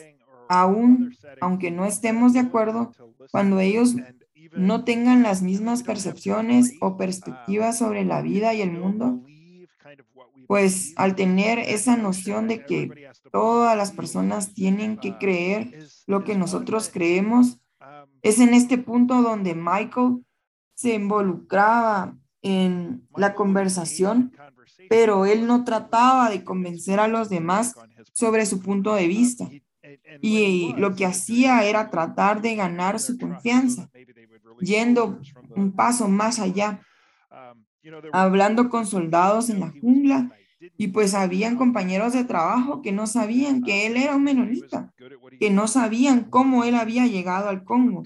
aún 0.49 1.17
aunque 1.41 1.71
no 1.71 1.87
estemos 1.87 2.33
de 2.33 2.41
acuerdo, 2.41 2.93
cuando 3.31 3.61
ellos 3.61 3.97
no 4.53 4.85
tengan 4.85 5.23
las 5.23 5.43
mismas 5.43 5.83
percepciones 5.83 6.75
o 6.81 6.97
perspectivas 6.97 7.79
sobre 7.79 8.05
la 8.05 8.23
vida 8.23 8.55
y 8.55 8.63
el 8.63 8.73
mundo, 8.73 9.21
pues 10.47 10.93
al 10.97 11.15
tener 11.15 11.59
esa 11.59 11.97
noción 11.97 12.49
de 12.49 12.65
que 12.65 13.11
todas 13.33 13.77
las 13.77 13.93
personas 13.93 14.55
tienen 14.55 14.97
que 14.97 15.17
creer 15.19 15.87
lo 16.07 16.25
que 16.25 16.37
nosotros 16.37 16.91
creemos, 16.93 17.59
es 18.23 18.41
en 18.41 18.55
este 18.55 18.79
punto 18.79 19.23
donde 19.23 19.55
Michael 19.55 20.25
se 20.75 20.95
involucraba 20.95 22.17
en 22.43 23.07
la 23.17 23.35
conversación, 23.35 24.33
pero 24.89 25.27
él 25.27 25.47
no 25.47 25.65
trataba 25.65 26.31
de 26.31 26.45
convencer 26.45 27.01
a 27.01 27.09
los 27.09 27.29
demás 27.29 27.75
sobre 28.13 28.47
su 28.47 28.61
punto 28.61 28.95
de 28.95 29.07
vista. 29.09 29.49
Y 30.21 30.75
lo 30.75 30.95
que 30.95 31.07
hacía 31.07 31.65
era 31.65 31.91
tratar 31.91 32.43
de 32.43 32.57
ganar 32.57 33.01
su 33.01 33.19
confianza, 33.19 33.89
yendo 34.61 35.21
un 35.55 35.73
paso 35.73 36.09
más 36.09 36.39
allá, 36.39 36.81
hablando 38.13 38.69
con 38.69 38.87
soldados 38.87 39.51
en 39.51 39.61
la 39.61 39.73
jungla 39.81 40.31
y 40.79 40.89
pues 40.89 41.15
habían 41.15 41.57
compañeros 41.57 42.13
de 42.13 42.25
trabajo 42.25 42.83
que 42.83 42.93
no 42.93 43.07
sabían 43.07 43.63
que 43.63 43.87
él 43.87 43.97
era 43.97 44.17
un 44.17 44.25
menonita, 44.25 44.93
que 45.39 45.51
no 45.51 45.69
sabían 45.69 46.25
cómo 46.25 46.65
él 46.65 46.75
había 46.75 47.07
llegado 47.07 47.49
al 47.49 47.65
Congo. 47.65 48.05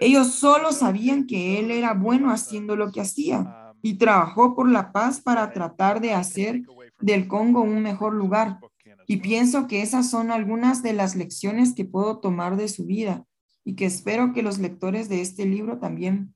Ellos 0.00 0.32
solo 0.32 0.72
sabían 0.72 1.26
que 1.26 1.58
él 1.58 1.70
era 1.70 1.94
bueno 1.94 2.30
haciendo 2.30 2.76
lo 2.76 2.90
que 2.90 3.00
hacía 3.00 3.72
y 3.82 3.94
trabajó 3.94 4.54
por 4.54 4.68
la 4.70 4.92
paz 4.92 5.20
para 5.20 5.52
tratar 5.52 6.00
de 6.00 6.12
hacer 6.12 6.62
del 7.00 7.28
Congo 7.28 7.60
un 7.60 7.82
mejor 7.82 8.14
lugar. 8.14 8.58
Y 9.06 9.18
pienso 9.18 9.66
que 9.68 9.82
esas 9.82 10.10
son 10.10 10.30
algunas 10.30 10.82
de 10.82 10.92
las 10.92 11.16
lecciones 11.16 11.72
que 11.74 11.84
puedo 11.84 12.18
tomar 12.18 12.56
de 12.56 12.68
su 12.68 12.84
vida 12.84 13.24
y 13.64 13.74
que 13.74 13.86
espero 13.86 14.32
que 14.32 14.42
los 14.42 14.58
lectores 14.58 15.08
de 15.08 15.20
este 15.20 15.46
libro 15.46 15.78
también 15.78 16.34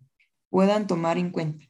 puedan 0.49 0.87
tomar 0.87 1.19
en 1.19 1.31
cuenta. 1.31 1.65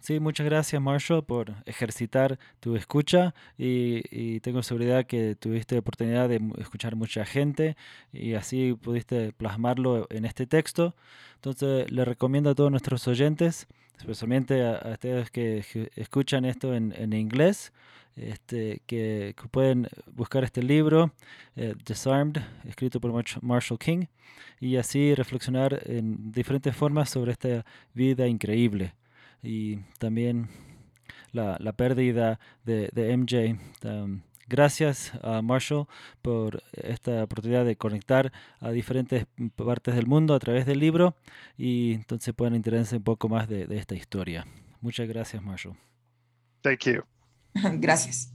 Sí, 0.00 0.18
muchas 0.18 0.46
gracias 0.46 0.80
Marshall 0.80 1.22
por 1.22 1.54
ejercitar 1.66 2.38
tu 2.58 2.74
escucha 2.74 3.34
y, 3.58 4.40
tengo 4.40 4.62
seguridad 4.62 5.04
que 5.04 5.34
tuviste 5.34 5.76
oportunidad 5.76 6.28
de 6.30 6.40
escuchar 6.58 6.96
mucha 6.96 7.26
gente 7.26 7.76
y 8.10 8.32
así 8.32 8.72
pudiste 8.72 9.32
plasmarlo 9.32 10.06
en 10.10 10.24
este 10.24 10.46
texto. 10.46 10.94
Entonces 11.36 11.90
le 11.90 12.04
recomiendo 12.06 12.50
a 12.50 12.54
todos 12.54 12.70
nuestros 12.70 13.06
oyentes, 13.08 13.66
especialmente 13.98 14.64
a, 14.64 14.92
ustedes 14.92 15.30
que, 15.30 15.90
escuchan 15.96 16.46
esto 16.46 16.74
en, 16.74 17.12
inglés, 17.12 17.72
este, 18.16 18.80
que, 18.86 19.34
pueden 19.50 19.86
buscar 20.12 20.44
este 20.44 20.62
libro, 20.62 21.12
eh, 21.56 21.74
Disarmed, 21.84 22.38
escrito 22.66 23.00
por 23.00 23.12
Marshall 23.42 23.78
King, 23.78 24.06
y 24.60 24.76
así 24.76 25.14
reflexionar 25.14 25.78
en 25.84 26.32
diferentes 26.32 26.74
formas 26.74 27.10
sobre 27.10 27.32
esta 27.32 27.66
vida 27.92 28.26
increíble 28.26 28.94
y 29.42 29.76
también 29.98 30.48
la, 31.32 31.56
la 31.60 31.72
pérdida 31.72 32.38
de, 32.64 32.88
de 32.92 33.16
MJ. 33.16 33.58
Um, 33.84 34.22
gracias 34.48 35.12
a 35.22 35.40
Marshall 35.42 35.86
por 36.22 36.62
esta 36.72 37.22
oportunidad 37.22 37.64
de 37.64 37.76
conectar 37.76 38.32
a 38.58 38.70
diferentes 38.70 39.26
partes 39.54 39.94
del 39.94 40.06
mundo 40.06 40.34
a 40.34 40.40
través 40.40 40.66
del 40.66 40.80
libro 40.80 41.14
y 41.56 41.94
entonces 41.94 42.34
pueden 42.34 42.56
interesarse 42.56 42.96
un 42.96 43.04
poco 43.04 43.28
más 43.28 43.48
de, 43.48 43.66
de 43.66 43.78
esta 43.78 43.94
historia. 43.94 44.46
Muchas 44.80 45.08
gracias, 45.08 45.42
Marshall. 45.42 45.76
Thank 46.62 46.86
you. 46.86 47.02
Gracias. 47.80 48.32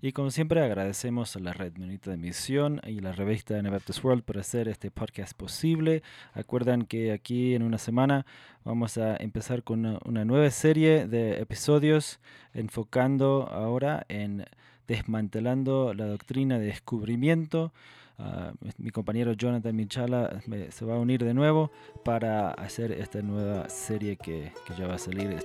Y 0.00 0.12
como 0.12 0.30
siempre 0.30 0.62
agradecemos 0.62 1.34
a 1.34 1.40
la 1.40 1.52
Red 1.52 1.72
Menonita 1.72 2.12
de 2.12 2.16
Misión 2.16 2.80
y 2.86 3.00
la 3.00 3.10
revista 3.10 3.58
Anabaptist 3.58 4.04
World 4.04 4.22
por 4.22 4.38
hacer 4.38 4.68
este 4.68 4.92
podcast 4.92 5.32
posible. 5.36 6.04
Acuerdan 6.34 6.82
que 6.82 7.10
aquí 7.10 7.56
en 7.56 7.64
una 7.64 7.78
semana 7.78 8.24
vamos 8.64 8.96
a 8.96 9.16
empezar 9.16 9.64
con 9.64 9.98
una, 10.04 10.24
nueva 10.24 10.50
serie 10.50 11.08
de 11.08 11.40
episodios 11.40 12.20
enfocando 12.54 13.48
ahora 13.50 14.06
en 14.08 14.44
desmantelando 14.86 15.92
la 15.94 16.06
doctrina 16.06 16.60
de 16.60 16.66
descubrimiento. 16.66 17.72
Ah, 18.18 18.52
mi 18.78 18.90
compañero 18.90 19.32
Jonathan 19.32 19.74
Michala 19.74 20.40
se 20.70 20.84
va 20.84 20.94
a 20.94 20.98
unir 20.98 21.24
de 21.24 21.34
nuevo 21.34 21.72
para 22.04 22.50
hacer 22.52 22.92
esta 22.92 23.20
nueva 23.20 23.68
serie 23.68 24.16
que, 24.16 24.52
que 24.64 24.74
ya 24.78 24.86
va 24.86 24.94
a 24.94 24.98
salir. 24.98 25.36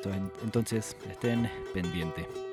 Entonces 0.44 0.96
estén 1.10 1.50
pendientes. 1.74 2.53